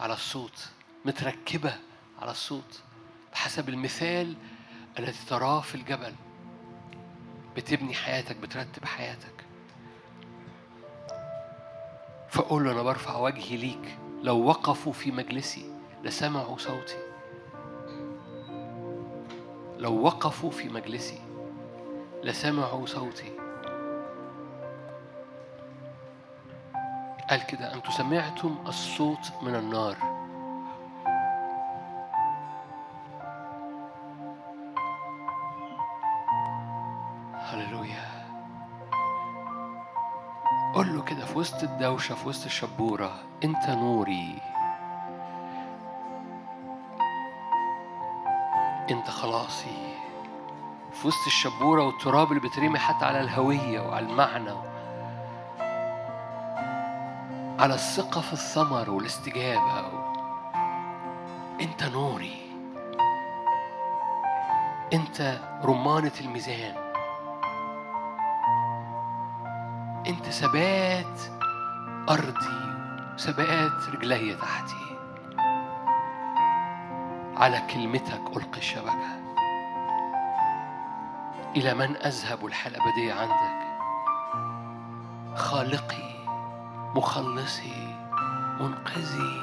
[0.00, 0.68] على الصوت
[1.04, 1.74] متركبة
[2.22, 2.80] على الصوت.
[3.32, 4.36] بحسب المثال
[4.98, 6.14] الذي تراه في الجبل.
[7.56, 9.44] بتبني حياتك بترتب حياتك.
[12.30, 13.98] فقول له أنا برفع وجهي ليك.
[14.22, 15.74] لو وقفوا في مجلسي
[16.04, 16.98] لسمعوا صوتي.
[19.78, 21.20] لو وقفوا في مجلسي
[22.22, 23.49] لسمعوا صوتي.
[27.30, 29.96] قال كده أنتم سمعتم الصوت من النار.
[40.74, 43.12] قول له كده في وسط الدوشة في وسط الشبورة
[43.44, 44.40] أنت نوري.
[48.90, 49.94] أنت خلاصي.
[50.92, 54.69] في وسط الشبورة والتراب اللي بترمي حتى على الهوية وعلى المعنى.
[57.60, 60.12] على الثقة في الثمر والاستجابة.
[61.60, 62.36] أنت نوري.
[64.92, 66.74] أنت رمانة الميزان.
[70.06, 71.20] أنت ثبات
[72.10, 72.60] أرضي
[73.18, 74.96] ثبات رجلي تحتي.
[77.36, 79.20] على كلمتك ألقي الشبكه
[81.56, 83.60] إلى من أذهب الحياة الابديه عندك؟
[85.36, 86.09] خالقي.
[86.94, 87.94] مخلصي
[88.60, 89.40] منقذي.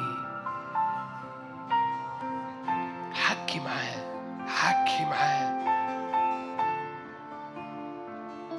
[3.14, 4.04] حكي معاه
[4.48, 5.58] حكي معاه.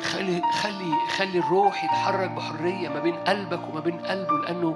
[0.03, 4.75] خلي خلي خلي الروح يتحرك بحرية ما بين قلبك وما بين قلبه لأنه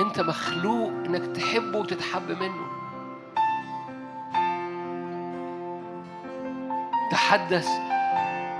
[0.00, 2.66] أنت مخلوق إنك تحبه وتتحب منه.
[7.10, 7.68] تحدث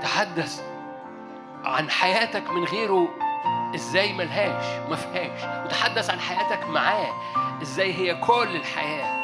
[0.01, 0.63] تحدث
[1.65, 3.30] عن حياتك من غيره
[3.75, 7.13] إزاي ملهاش ما فيهاش وتحدث عن حياتك معاه
[7.61, 9.21] إزاي هي كل الحياة.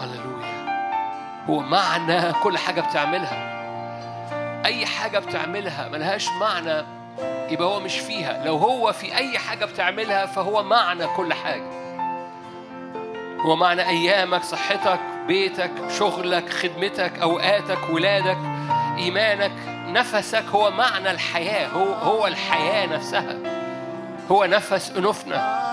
[0.00, 0.66] هللويا.
[1.48, 3.56] هو معنى كل حاجة بتعملها.
[4.64, 6.82] أي حاجة بتعملها ملهاش معنى
[7.50, 8.44] يبقى هو مش فيها.
[8.44, 11.70] لو هو في أي حاجة بتعملها فهو معنى كل حاجة.
[13.40, 18.38] هو معنى أيامك صحتك بيتك شغلك خدمتك أوقاتك ولادك
[18.98, 19.52] إيمانك
[19.88, 23.36] نفسك هو معنى الحياة هو هو الحياة نفسها.
[24.30, 25.66] هو نفس أنوفنا.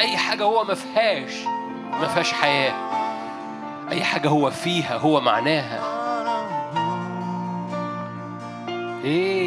[0.00, 2.72] أي حاجة هو ما فيهاش حياة.
[3.92, 5.80] أي حاجة هو فيها هو معناها.
[9.04, 9.39] إيه؟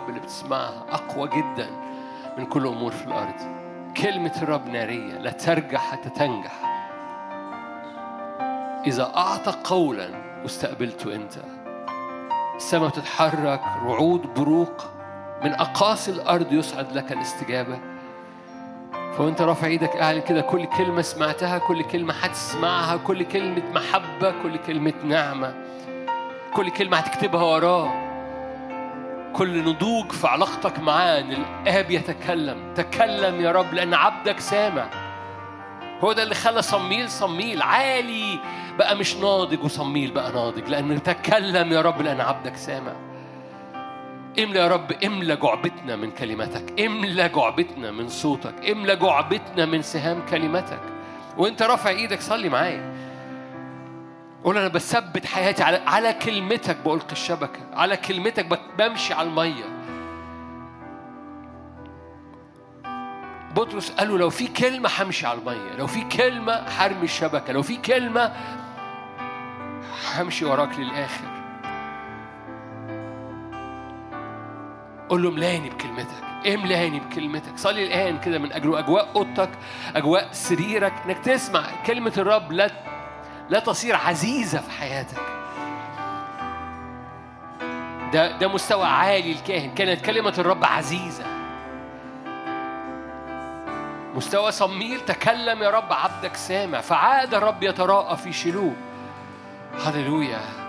[0.00, 1.70] الرب اللي بتسمعها أقوى جدا
[2.38, 3.34] من كل أمور في الأرض.
[3.96, 6.52] كلمة الرب نارية لا ترجع حتى تنجح.
[8.86, 10.10] إذا أعطى قولا
[10.42, 11.32] واستقبلته أنت.
[12.56, 14.84] السماء بتتحرك رعود بروق.
[15.44, 17.78] من أقاصي الأرض يصعد لك الاستجابة.
[19.16, 24.56] فوانت رافع إيدك اعلن كده كل كلمة سمعتها كل كلمة هتسمعها كل كلمة محبة كل
[24.56, 25.54] كلمة نعمة.
[26.54, 28.09] كل كلمة هتكتبها وراه.
[29.32, 32.74] كل نضوج في علاقتك معاه إن الآب يتكلم.
[32.74, 34.90] تكلم يا رب لأن عبدك سامع.
[36.04, 38.38] هو ده اللي خلى صميل صميل عالي
[38.78, 42.92] بقى مش ناضج وصميل بقى ناضج لأنه تكلم يا رب لأن عبدك سامع.
[44.38, 50.22] املى يا رب املى جعبتنا من كلمتك املى جعبتنا من صوتك املى جعبتنا من سهام
[50.30, 50.80] كلمتك
[51.38, 53.09] وانت رافع إيدك صلي معايا.
[54.44, 59.64] قول أنا بثبت حياتي على على كلمتك بألقي الشبكة على كلمتك بمشي على المية.
[63.56, 67.62] بطرس قال له لو في كلمة همشي على المية لو في كلمة هرمي الشبكة لو
[67.62, 68.32] في كلمة
[70.16, 71.24] همشي وراك للآخر.
[75.08, 79.50] قول له املاني بكلمتك املاني بكلمتك؟ صلي الآن كده من أجل أجواء أوضتك
[79.96, 82.70] أجواء سريرك إنك تسمع كلمة الرب لا
[83.50, 85.20] لا تصير عزيزة في حياتك.
[88.12, 89.74] ده ده مستوى عالي الكاهن.
[89.74, 91.24] كانت كلمة الرب عزيزة.
[94.14, 96.80] مستوى صميل تكلم يا رب عبدك سامع.
[96.80, 98.72] فعاد الرب يتراءى في شيلوه.
[99.84, 100.59] هللويا.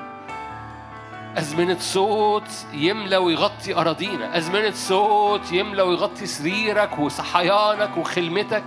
[1.37, 4.37] أزمنة صوت يملى ويغطي أراضينا.
[4.37, 8.63] أزمنة صوت يملى ويغطي سريرك وصحيانك وخلمتك.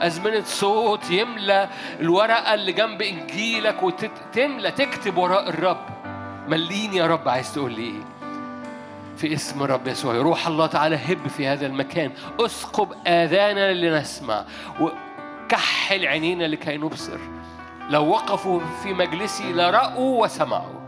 [0.00, 1.68] أزمنة صوت يملى
[2.00, 5.86] الورقة اللي جنب إنجيلك وتملى تكتب وراء الرب.
[6.48, 8.02] مليني يا رب عايز تقول لي إيه؟
[9.16, 10.14] في اسم الرب يسوع.
[10.14, 12.12] روح الله تعالى هب في هذا المكان.
[12.40, 14.44] أسقب آذانا لنسمع
[14.80, 17.18] وكحل عينينا لكي نبصر.
[17.90, 20.81] لو وقفوا في مجلسي لرأوا وسمعوا.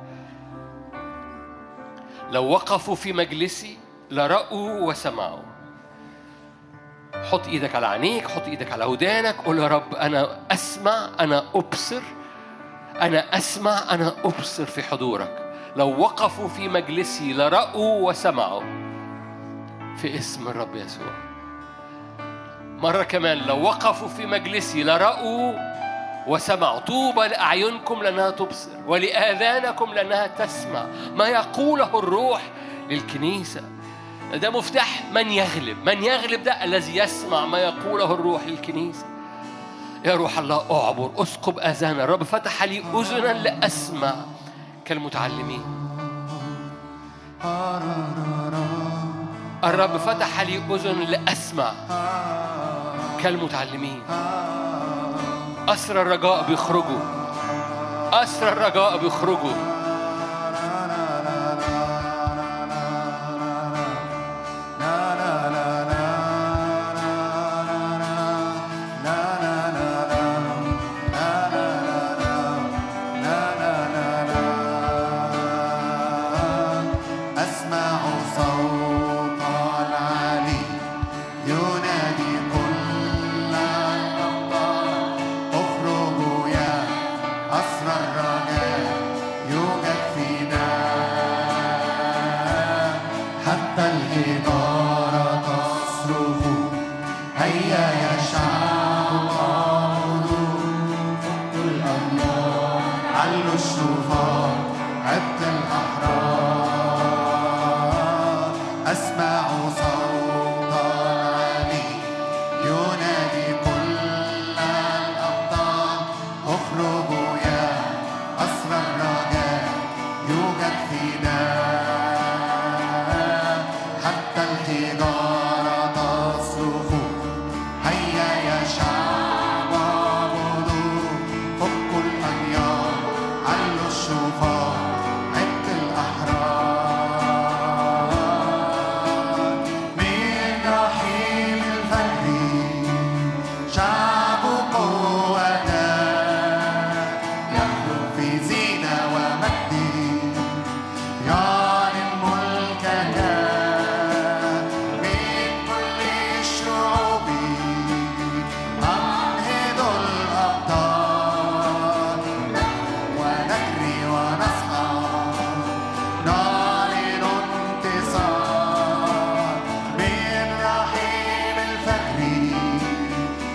[2.35, 3.79] لو وقفوا في مجلسي
[4.11, 5.43] لرأوا وسمعوا.
[7.31, 12.03] حط إيدك على عينيك حط إيدك على ودانك قول يا رب أنا أسمع أنا أبصر.
[13.01, 15.55] أنا أسمع أنا أبصر في حضورك.
[15.77, 18.63] لو وقفوا في مجلسي لرأوا وسمعوا.
[19.97, 21.13] في اسم الرب يسوع.
[22.61, 25.74] مرة كمان لو وقفوا في مجلسي لرأوا
[26.27, 32.43] وسمعوا طوبى لأعينكم لأنها تبصر ولآذانكم لأنها تسمع ما يقوله الروح
[32.89, 33.63] للكنيسة.
[34.35, 39.07] ده مفتاح من يغلب من يغلب ده الذي يسمع ما يقوله الروح للكنيسة.
[40.05, 42.05] يا روح الله أعبر أسقب أذانا.
[42.05, 44.15] الرب فتح لي أذنا لأسمع
[44.85, 45.65] كالمتعلمين.
[49.65, 51.73] الرب فتح لي أذن لأسمع
[53.23, 54.03] كالمتعلمين.
[55.69, 56.99] أسر الرجاء بيخرجوا.
[58.13, 59.84] أسر الرجاء بيخرجوا.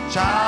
[0.09, 0.38] Tchau.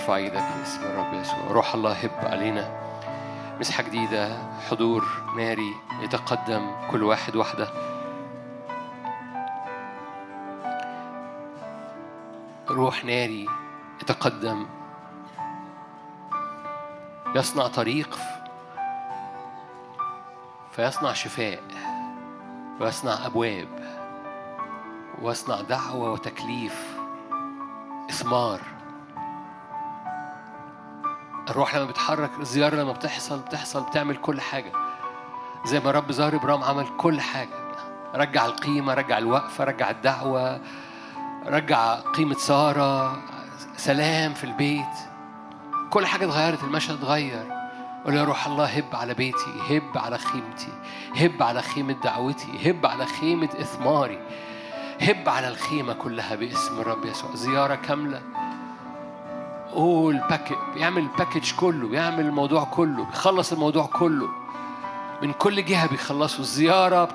[0.00, 1.38] ارفع إيدك باسم الرب يسوع.
[1.50, 2.80] روح الله هب علينا
[3.60, 4.38] مسحة جديدة
[4.70, 5.04] حضور
[5.36, 7.68] ناري يتقدم كل واحد واحدة
[12.70, 13.46] روح ناري
[14.02, 14.66] يتقدم.
[17.34, 18.18] يصنع طريق
[20.72, 21.62] فيصنع شفاء
[22.80, 23.68] ويصنع أبواب
[25.22, 26.98] ويصنع دعوة وتكليف
[28.10, 28.79] إثمار.
[31.50, 34.72] الروح لما بتحرك الزيارة لما بتحصل بتحصل بتعمل كل حاجة.
[35.64, 37.74] زي ما رب ظهر إبراهيم عمل كل حاجة.
[38.14, 40.60] رجع القيمة رجع الوقفة رجع الدعوة
[41.46, 43.22] رجع قيمة سارة
[43.76, 44.96] سلام في البيت.
[45.90, 47.46] كل حاجة اتغيرت المشهد اتغير.
[48.04, 50.72] قول يا روح الله هب على بيتي هب على خيمتي
[51.16, 54.20] هب على خيمة دعوتي هب على خيمة إثماري
[55.00, 57.34] هب على الخيمة كلها باسم الرب يسوع.
[57.34, 58.22] زيارة كاملة.
[59.74, 64.28] full pack بيعمل ال package كله بيعمل الموضوع كله بيخلص الموضوع كله.
[65.22, 67.08] من كل جهة بيخلصوا الزيارة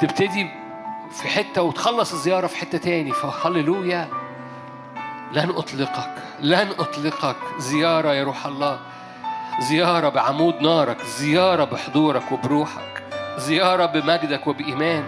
[0.00, 0.50] تبتدي
[1.10, 3.12] في حتة وتخلص الزيارة في حتة تاني.
[3.12, 4.08] فهللويا
[5.32, 7.36] لن أطلقك لن أطلقك.
[7.58, 8.78] زيارة يا روح الله.
[9.60, 11.02] زيارة بعمود نارك.
[11.02, 13.02] زيارة بحضورك وبروحك.
[13.36, 15.04] زيارة بمجدك وبإيمان.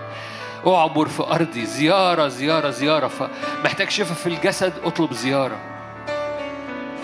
[0.66, 1.66] أعبر في أرضي.
[1.66, 3.08] زيارة زيارة زيارة.
[3.08, 4.72] فمحتاج شفاء في الجسد.
[4.84, 5.75] أطلب زيارة.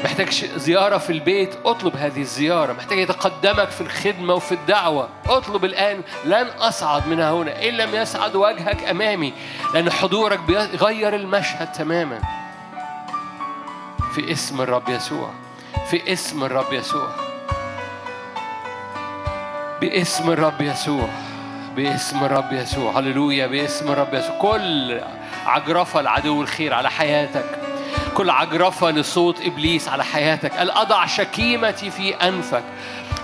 [0.05, 2.73] محتاج زيارة في البيت اطلب هذه الزيارة.
[2.73, 5.09] محتاج يتقدمك في الخدمة وفي الدعوة.
[5.27, 9.33] اطلب الآن لن أصعد من هنا إن لم يسعد وجهك أمامي
[9.75, 12.19] لأن حضورك بيغير المشهد تماما.
[14.15, 15.31] في اسم الرب يسوع
[15.91, 17.09] في اسم الرب يسوع.
[19.81, 21.09] باسم الرب يسوع
[21.77, 22.99] باسم الرب يسوع.
[22.99, 24.39] هللويا باسم الرب يسوع.
[24.39, 25.01] كل
[25.47, 27.62] عجرفة العدو الخير على حياتك.
[28.15, 30.53] كل عجرفة لصوت إبليس على حياتك.
[30.53, 32.63] قال أضع شكيمتي في أنفك.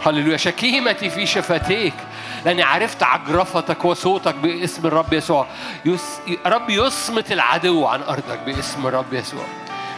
[0.06, 0.36] هللويا.
[0.36, 1.94] شكيمتي في شفتيك.
[2.44, 5.46] لأني عرفت عجرفتك وصوتك باسم الرب يسوع.
[5.84, 6.20] يس...
[6.46, 9.44] رب يصمت العدو عن أرضك باسم الرب يسوع.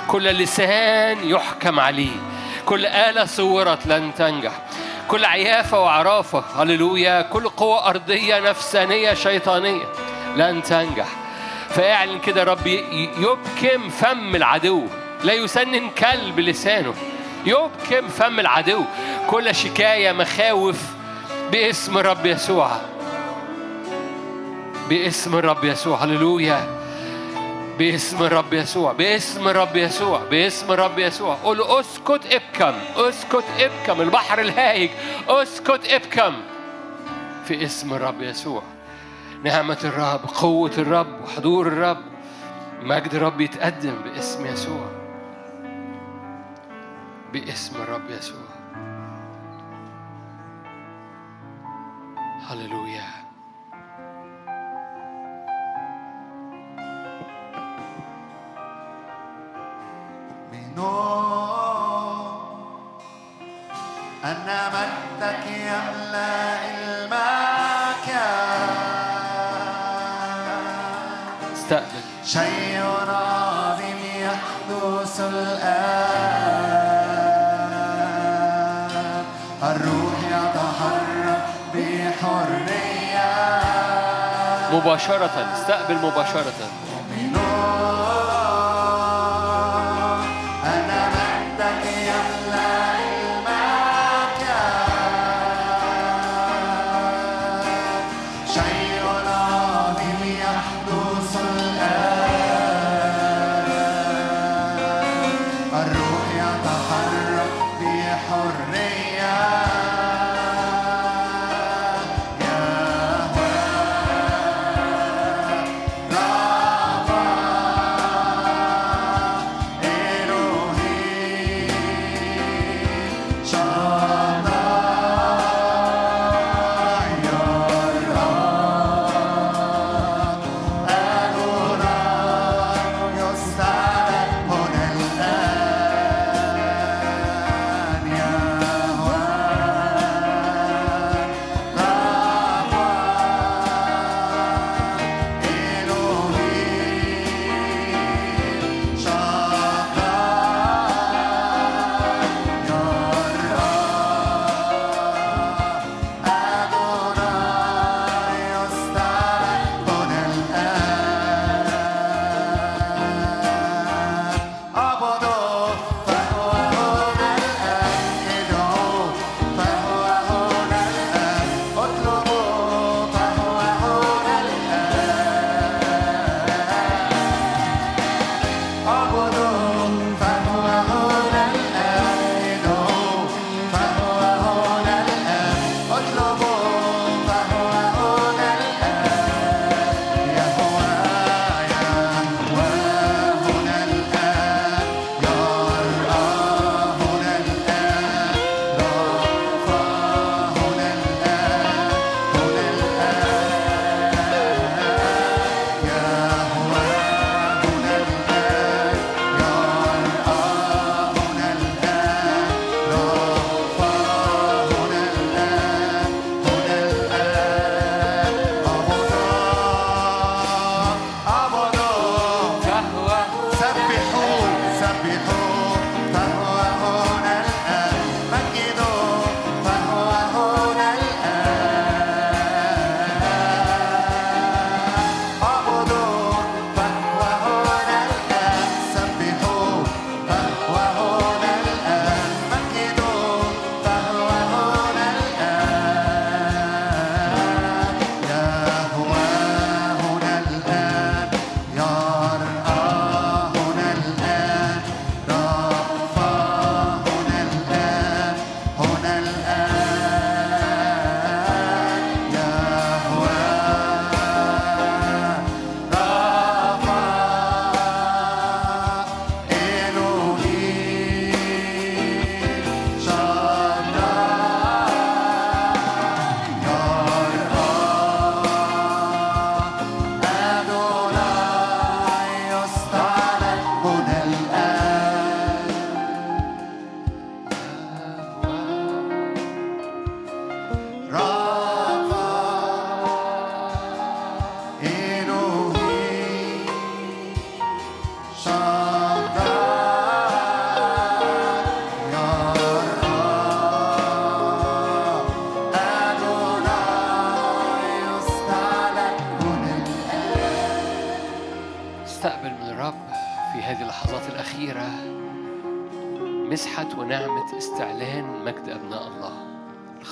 [0.08, 2.16] كل لسان يحكم عليه.
[2.66, 4.52] كل آلة صورت لن تنجح.
[5.08, 6.44] كل عيافة وعرافة.
[6.56, 7.22] هللويا.
[7.22, 9.84] كل قوة أرضية نفسانية شيطانية
[10.36, 11.08] لن تنجح.
[11.70, 14.86] فاعلن كده رب يبكم فم العدو
[15.24, 16.94] لا يسنن كلب لسانه.
[17.46, 18.84] يبكم فم العدو
[19.30, 20.82] كل شكاية مخاوف
[21.52, 22.70] باسم الرب يسوع.
[24.88, 26.80] باسم الرب يسوع هللويا.
[27.78, 31.34] باسم الرب يسوع باسم الرب يسوع باسم الرب يسوع.
[31.44, 34.90] قول اسكت ابكم اسكت ابكم البحر الهائج
[35.28, 36.34] اسكت ابكم
[37.46, 38.62] في اسم الرب يسوع.
[39.44, 41.98] نعمة الرب قوة الرب وحضور الرب.
[42.82, 44.86] مجد الرب يتقدم باسم يسوع.
[47.32, 48.40] باسم الرب يسوع.
[52.48, 53.10] هللويا.
[60.52, 62.30] منون
[64.24, 67.59] أن مجدك يملأ المكان
[72.32, 76.60] شيء عظيم يحدث الآن
[79.62, 81.42] الروح يتحرك
[81.74, 83.32] بحرية
[84.72, 86.52] مباشرة استقبل مباشرة.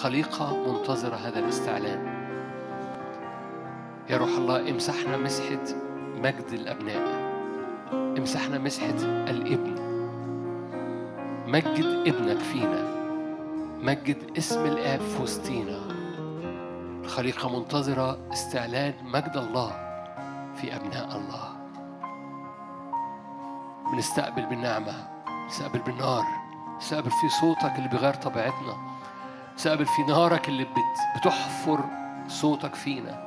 [0.09, 2.07] الخليقة منتظرة هذا الاستعلان
[4.11, 5.65] يا روح الله امسحنا مسحة
[6.17, 7.33] مجد الأبناء.
[7.93, 9.75] امسحنا مسحة الابن.
[11.47, 12.85] مجد ابنك فينا.
[13.83, 15.79] مجد اسم الآب في وسطينا
[17.05, 19.71] الخليقة منتظرة استعلان مجد الله
[20.55, 21.49] في أبناء الله.
[23.93, 25.09] بنستقبل بالنعمة
[25.45, 26.25] بنستقبل بالنار
[26.75, 28.88] بنستقبل في صوتك اللي بيغير طبيعتنا.
[29.59, 31.81] بنستقبل في نارك اللي بت- بتحفر
[32.29, 33.19] صوتك فينا.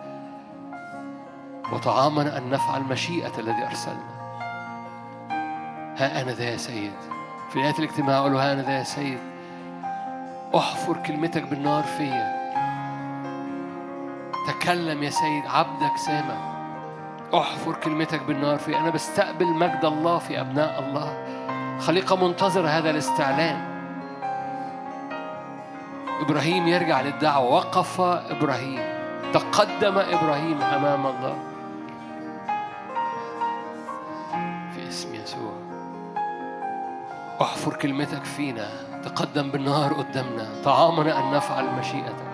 [1.73, 4.11] وطعامنا أن نفعل مشيئة الذي أرسلنا.
[5.97, 6.93] ها أنا ذا يا سيد.
[7.49, 9.19] في نهاية الاجتماع أقول ها أنا ذا يا سيد.
[10.55, 12.41] أحفر كلمتك بالنار فيا.
[14.47, 16.37] تكلم يا سيد عبدك سامع.
[17.33, 18.79] أحفر كلمتك بالنار فيا.
[18.79, 21.25] أنا بستقبل مجد الله في أبناء الله.
[21.79, 23.70] خليقة منتظرة هذا الاستعلان.
[26.21, 27.49] إبراهيم يرجع للدعوة.
[27.49, 28.81] وقف إبراهيم.
[29.33, 31.37] تقدم إبراهيم أمام الله.
[34.75, 35.53] في اسم يسوع.
[37.41, 38.69] احفر كلمتك فينا.
[39.03, 40.49] تقدم بالنهار قدامنا.
[40.65, 42.31] طعامنا أن نفعل مشيئتك.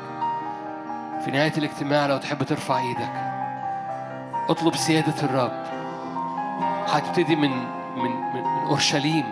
[1.26, 3.14] في نهاية الاجتماع لو تحب ترفع إيدك.
[4.50, 5.64] اطلب سيادة الرب.
[6.88, 7.52] هتبتدي من
[7.96, 9.26] من من, من أورشليم.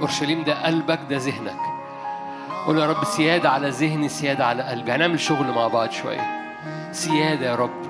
[0.00, 1.75] أورشليم ده قلبك ده ذهنك.
[2.66, 4.92] قول يا رب سيادة على ذهني سيادة على قلبي.
[4.92, 6.20] هنعمل شغل مع بعض شوية.
[6.92, 7.86] سيادة يا رب.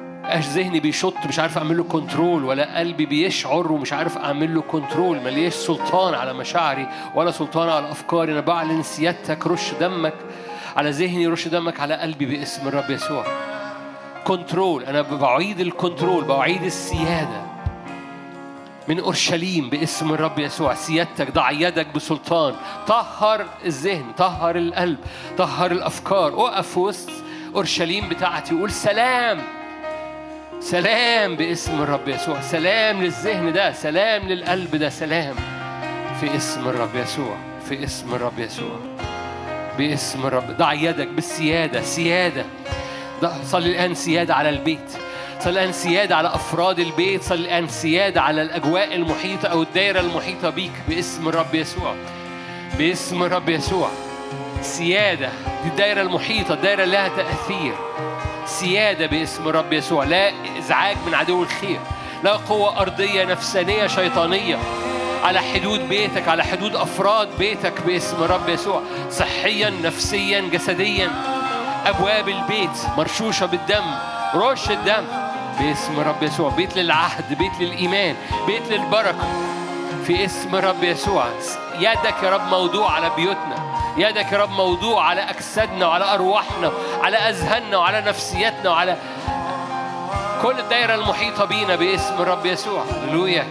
[0.00, 4.62] مبقاش ذهني بيشط مش عارف أعمل له control ولا قلبي بيشعر ومش عارف أعمل له
[4.62, 8.32] control مليش سلطان على مشاعري ولا سلطان على أفكاري.
[8.32, 10.14] أنا بعلن سيادتك رش دمك
[10.76, 13.24] على ذهني رش دمك على قلبي باسم الرب يسوع.
[14.24, 17.51] control أنا بعيد ال control بعيد السيادة.
[18.88, 20.74] من أورشليم باسم الرب يسوع.
[20.74, 22.54] سيادتك ضع يدك بسلطان.
[22.86, 24.98] طهر الذهن طهر القلب
[25.38, 26.46] طهر الأفكار.
[26.46, 27.10] اقف في وسط
[27.54, 29.40] أورشليم بتاعتي وقول سلام.
[30.60, 32.40] سلام باسم الرب يسوع.
[32.40, 35.34] سلام للذهن ده سلام للقلب ده سلام
[36.20, 37.36] في اسم الرب يسوع
[37.68, 38.78] في اسم الرب يسوع
[39.78, 40.56] باسم الرب.
[40.56, 42.44] ضع يدك بالسيادة سيادة.
[43.44, 44.98] صلي الآن سيادة على البيت.
[45.44, 50.50] صلي الآن سيادة على أفراد البيت صلي الآن سيادة على الأجواء المحيطة أو الدائرة المحيطة
[50.50, 51.94] بيك باسم الرب يسوع.
[52.78, 53.88] باسم الرب يسوع.
[54.60, 55.28] سيادة
[55.62, 57.74] دي الدائرة المحيطة الدائرة لها تأثير.
[58.46, 60.04] سيادة باسم الرب يسوع.
[60.04, 61.80] لا إزعاج من عدو الخير.
[62.24, 64.58] لا قوة أرضية نفسانية شيطانية.
[65.24, 68.82] على حدود بيتك على حدود أفراد بيتك باسم الرب يسوع.
[69.10, 71.10] صحيا نفسيا جسديا.
[71.86, 73.84] أبواب البيت مرشوشة بالدم
[74.34, 75.21] رش الدم.
[75.58, 76.50] باسم الرب يسوع.
[76.50, 78.16] بيت للعهد بيت للإيمان
[78.46, 79.28] بيت للبركة.
[80.06, 81.24] في اسم الرب يسوع.
[81.78, 83.56] يدك يا رب موضوع على بيوتنا.
[83.96, 86.72] يدك يا رب موضوع على أجسادنا وعلى أرواحنا
[87.02, 88.96] على أذهاننا وعلى نفسيتنا وعلى
[90.42, 92.82] كل الدائرة المحيطة بينا باسم الرب يسوع.
[92.82, 93.46] هللويا.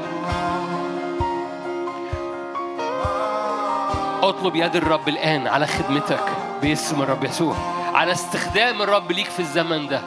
[4.23, 6.23] اطلب يد الرب الآن على خدمتك
[6.61, 7.55] باسم الرب يسوع
[7.93, 10.01] على استخدام الرب ليك في الزمن ده.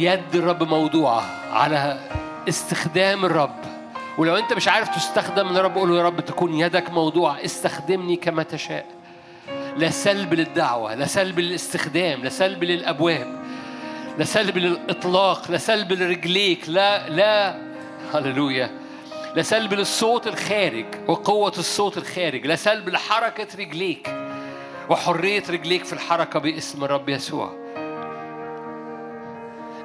[0.00, 1.98] يد الرب موضوعة على
[2.48, 3.56] استخدام الرب.
[4.18, 7.44] ولو انت مش عارف تستخدم من الرب قول يا رب تكون يدك موضوعة.
[7.44, 8.86] استخدمني كما تشاء.
[9.76, 13.40] لا سلب للدعوة لا سلب للاستخدام لا سلب للأبواب
[14.18, 17.58] لا سلب للإطلاق لا سلب لرجليك لا لا
[18.14, 18.70] هللويا.
[19.34, 24.14] لا سلب للصوت الخارج وقوة الصوت الخارج لا سلب لحركة رجليك
[24.88, 27.69] وحرية رجليك في الحركة باسم الرب يسوع.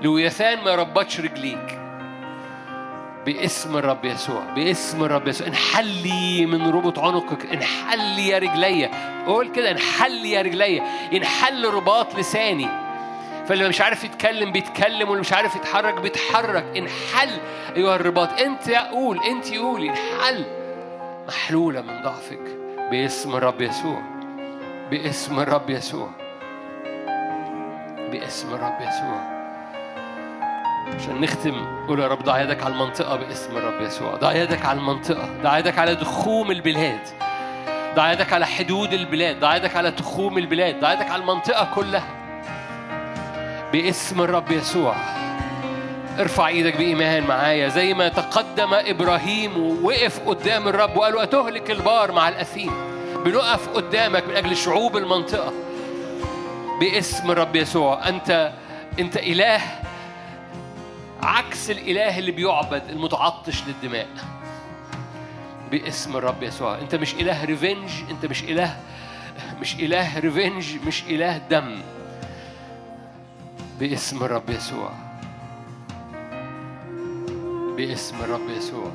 [0.02, 1.80] لويثان ما ربطش رجليك.
[3.26, 5.48] باسم الرب يسوع باسم الرب يسوع.
[5.48, 8.92] انحلي من ربط عنقك انحلي يا رجليا
[9.26, 12.68] قول كده انحلي يا رجليا انحل رباط لساني.
[13.48, 16.78] فاللي مش عارف يتكلم بيتكلم واللي مش عارف يتحرك بيتحرك.
[16.78, 17.30] انحل
[17.76, 18.42] أيها الرباط.
[18.42, 20.46] انت قول انت قولي انحل.
[21.28, 22.58] محلولة من ضعفك.
[22.92, 24.02] باسم الرب يسوع.
[24.92, 26.10] باسم الرب يسوع.
[28.12, 29.35] باسم الرب يسوع.
[31.00, 34.16] عشان نختم قول يا رب ضع يدك على المنطقة باسم الرب يسوع.
[34.16, 37.00] ضع يدك على المنطقة ضع يدك على دخوم البلاد.
[37.96, 42.08] ضع يدك على حدود البلاد ضع يدك على تخوم البلاد ضع يدك على المنطقة كلها
[43.74, 44.96] باسم الرب يسوع.
[46.20, 47.68] ارفع إيدك بإيمان معايا.
[47.68, 52.72] زي ما تقدم إبراهيم ووقف قدام الرب وقال أتهلك البار مع الأثيم.
[53.26, 55.54] بنقف قدامك من أجل شعوب المنطقة
[56.80, 58.10] باسم الرب يسوع.
[58.10, 58.52] أنت
[59.00, 59.62] أنت إله
[61.26, 64.08] عكس الإله اللي بيعبد المتعطش للدماء.
[65.72, 66.80] باسم الرب يسوع.
[66.80, 68.80] انت مش إله revenge انت مش إله
[69.62, 71.82] مش إله revenge مش إله دم.
[73.80, 74.92] باسم الرب يسوع.
[77.78, 78.92] باسم الرب يسوع.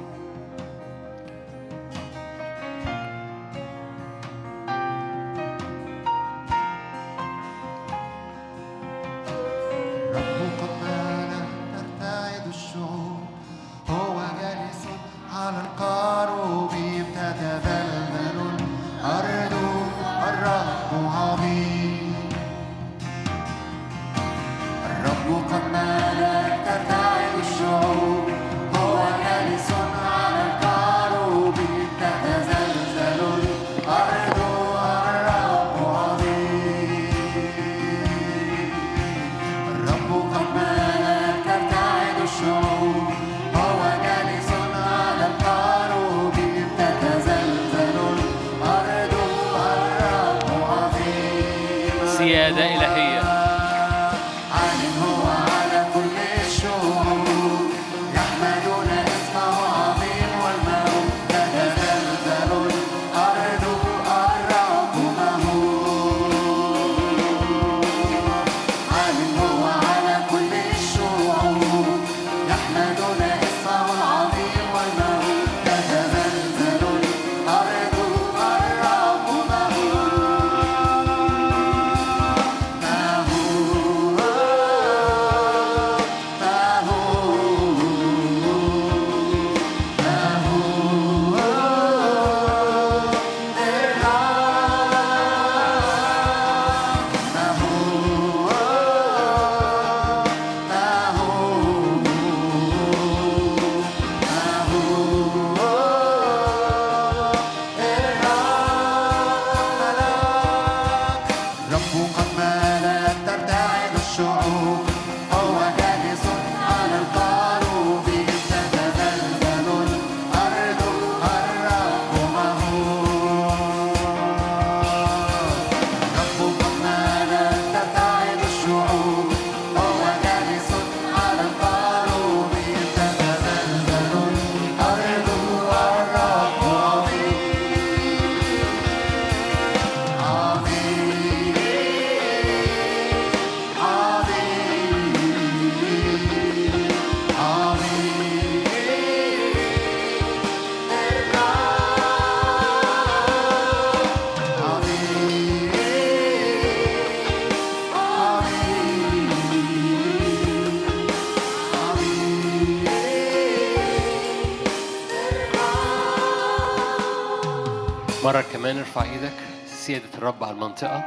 [168.91, 169.33] ارفع إيدك
[169.67, 171.05] سيادة الرب على المنطقة.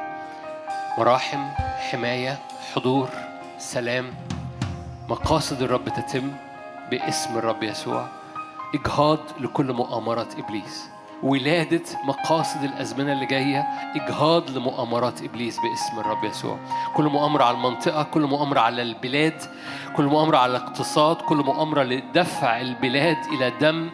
[0.98, 1.48] مراحم
[1.92, 2.40] حماية
[2.76, 3.10] حضور
[3.58, 4.14] سلام.
[5.10, 6.32] مقاصد الرب تتم
[6.92, 8.08] باسم الرب يسوع.
[8.76, 10.90] إجهاض لكل مؤامرات إبليس.
[11.24, 16.58] ولادة مقاصد الأزمنة اللي جاية إجهاض لمؤامرات إبليس باسم الرب يسوع.
[16.96, 19.42] كل مؤامرة على المنطقة كل مؤامرة على البلاد
[19.96, 23.90] كل مؤامرة على الاقتصاد كل مؤامرة لدفع البلاد إلى دم.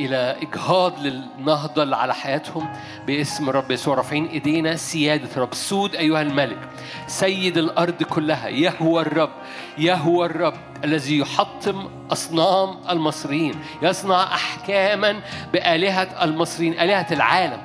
[0.00, 2.68] إلى إجهاض للنهضة اللي على حياتهم
[3.06, 3.94] باسم الرب يسوع.
[3.94, 5.54] رافعين إيدينا سيادة الرب.
[5.54, 6.58] سود أيها الملك
[7.06, 9.30] سيد الأرض كلها يهوى الرب
[9.78, 10.54] يهوى الرب
[10.84, 15.20] الذي يحطم أصنام المصريين يصنع أحكاما
[15.52, 17.62] بآلهة المصريين آلهة العالم.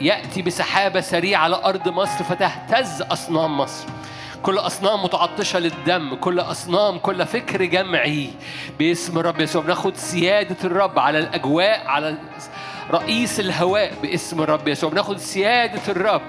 [0.00, 3.86] يأتي بسحابة سريعة على أرض مصر فتهتز أصنام مصر.
[4.42, 8.30] كل أصنام متعطشة للدم كل أصنام كل فكر جمعي.
[8.78, 12.16] باسم الرب يسوع بناخد سيادة الرب على الأجواء على
[12.90, 14.90] رئيس الهواء باسم الرب يسوع.
[14.90, 16.22] بناخد سيادة الرب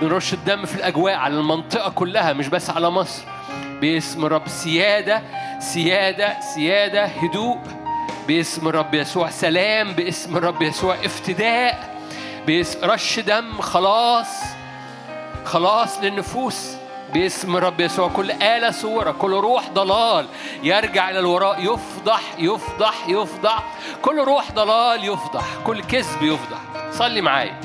[0.00, 3.22] بنرش الدم في الأجواء على المنطقة كلها مش بس على مصر.
[3.80, 5.22] باسم الرب سيادة
[5.58, 7.58] سيادة سيادة هدوء.
[8.28, 11.96] باسم الرب يسوع سلام باسم الرب يسوع افتداء.
[12.46, 14.28] باسم رش دم خلاص
[15.44, 16.81] خلاص للنفوس.
[17.12, 18.08] باسم الرب يسوع.
[18.08, 20.26] كل آلة صورة كل روح ضلال
[20.62, 21.74] يرجع إلى الوراء.
[21.74, 23.64] يفضح يفضح يفضح.
[24.02, 25.44] كل روح ضلال يفضح.
[25.64, 26.58] كل كذب يفضح.
[26.92, 27.60] صلي معايا.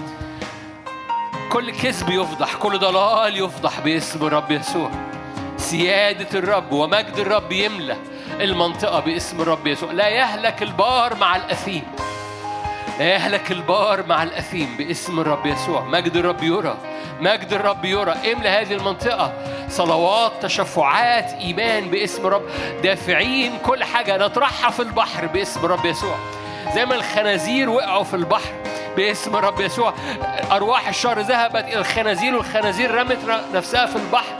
[1.52, 4.90] كل كذب يفضح كل ضلال يفضح باسم الرب يسوع.
[5.58, 7.98] سيادة الرب ومجد الرب يملى
[8.40, 9.92] المنطقة باسم الرب يسوع.
[9.92, 11.84] لا يهلك البار مع الأثيم.
[13.00, 15.82] لا يهلك البار مع الأثيم باسم الرب يسوع.
[15.82, 16.78] مجد الرب يرى
[17.20, 18.12] مجد الرب يرى.
[18.12, 19.34] إملى هذه المنطقة.
[19.70, 22.42] صلوات تشفعات إيمان باسم رب
[22.84, 24.18] دافعين كل حاجة.
[24.18, 26.16] نطرحها في البحر باسم رب يسوع.
[26.76, 28.52] زي ما الخنازير وقعوا في البحر
[28.98, 29.94] باسم رب يسوع.
[30.52, 33.18] أرواح الشر ذهبت إلى الخنازير والخنازير رمت
[33.54, 34.36] نفسها في البحر.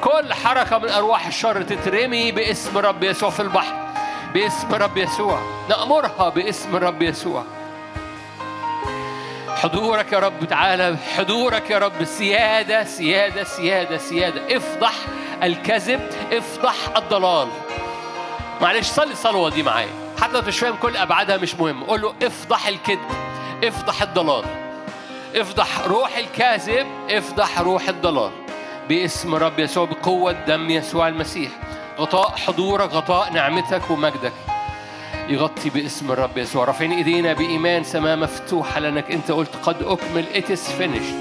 [0.00, 3.74] كل حركة من أرواح الشر تترمي باسم رب يسوع في البحر.
[4.34, 5.38] باسم رب يسوع.
[5.68, 7.44] نأمرها باسم رب يسوع.
[9.62, 12.04] حضورك يا رب تعالى حضورك يا رب.
[12.04, 14.56] سيادة سيادة سيادة سيادة.
[14.56, 14.92] افضح
[15.42, 16.00] الكذب
[16.32, 17.48] افضح الضلال.
[18.60, 19.88] معلش صلي الصلوة دي معايا.
[20.20, 21.84] حتى لو مش فاهم كل أبعادها مش مهم.
[21.84, 23.10] قول له افضح الكذب
[23.64, 24.44] افضح الضلال.
[25.36, 28.30] افضح روح الكاذب افضح روح الضلال.
[28.88, 31.50] باسم رب يسوع بقوة دم يسوع المسيح.
[31.98, 34.32] غطاء حضورك غطاء نعمتك ومجدك.
[35.28, 36.64] يغطي باسم الرب يسوع.
[36.64, 37.84] رافعين ايدينا بإيمان.
[37.84, 40.24] سماء مفتوحة لأنك أنت قلت قد أكمل.
[40.34, 41.16] Is finished.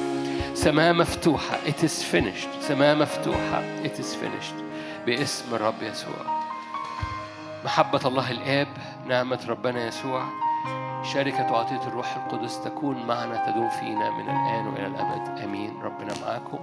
[0.53, 1.57] سماء مفتوحة.
[1.67, 2.61] Is finished.
[2.61, 3.83] سماء مفتوحة.
[3.83, 4.55] Is finished.
[5.05, 6.41] باسم الرب يسوع.
[7.65, 8.67] محبة الله الآب
[9.07, 10.23] نعمة ربنا يسوع.
[11.13, 15.39] شركة وعطية الروح القدس تكون معنا تدوم فينا من الآن وإلى الأبد.
[15.43, 15.81] آمين.
[15.83, 16.59] ربنا معاكم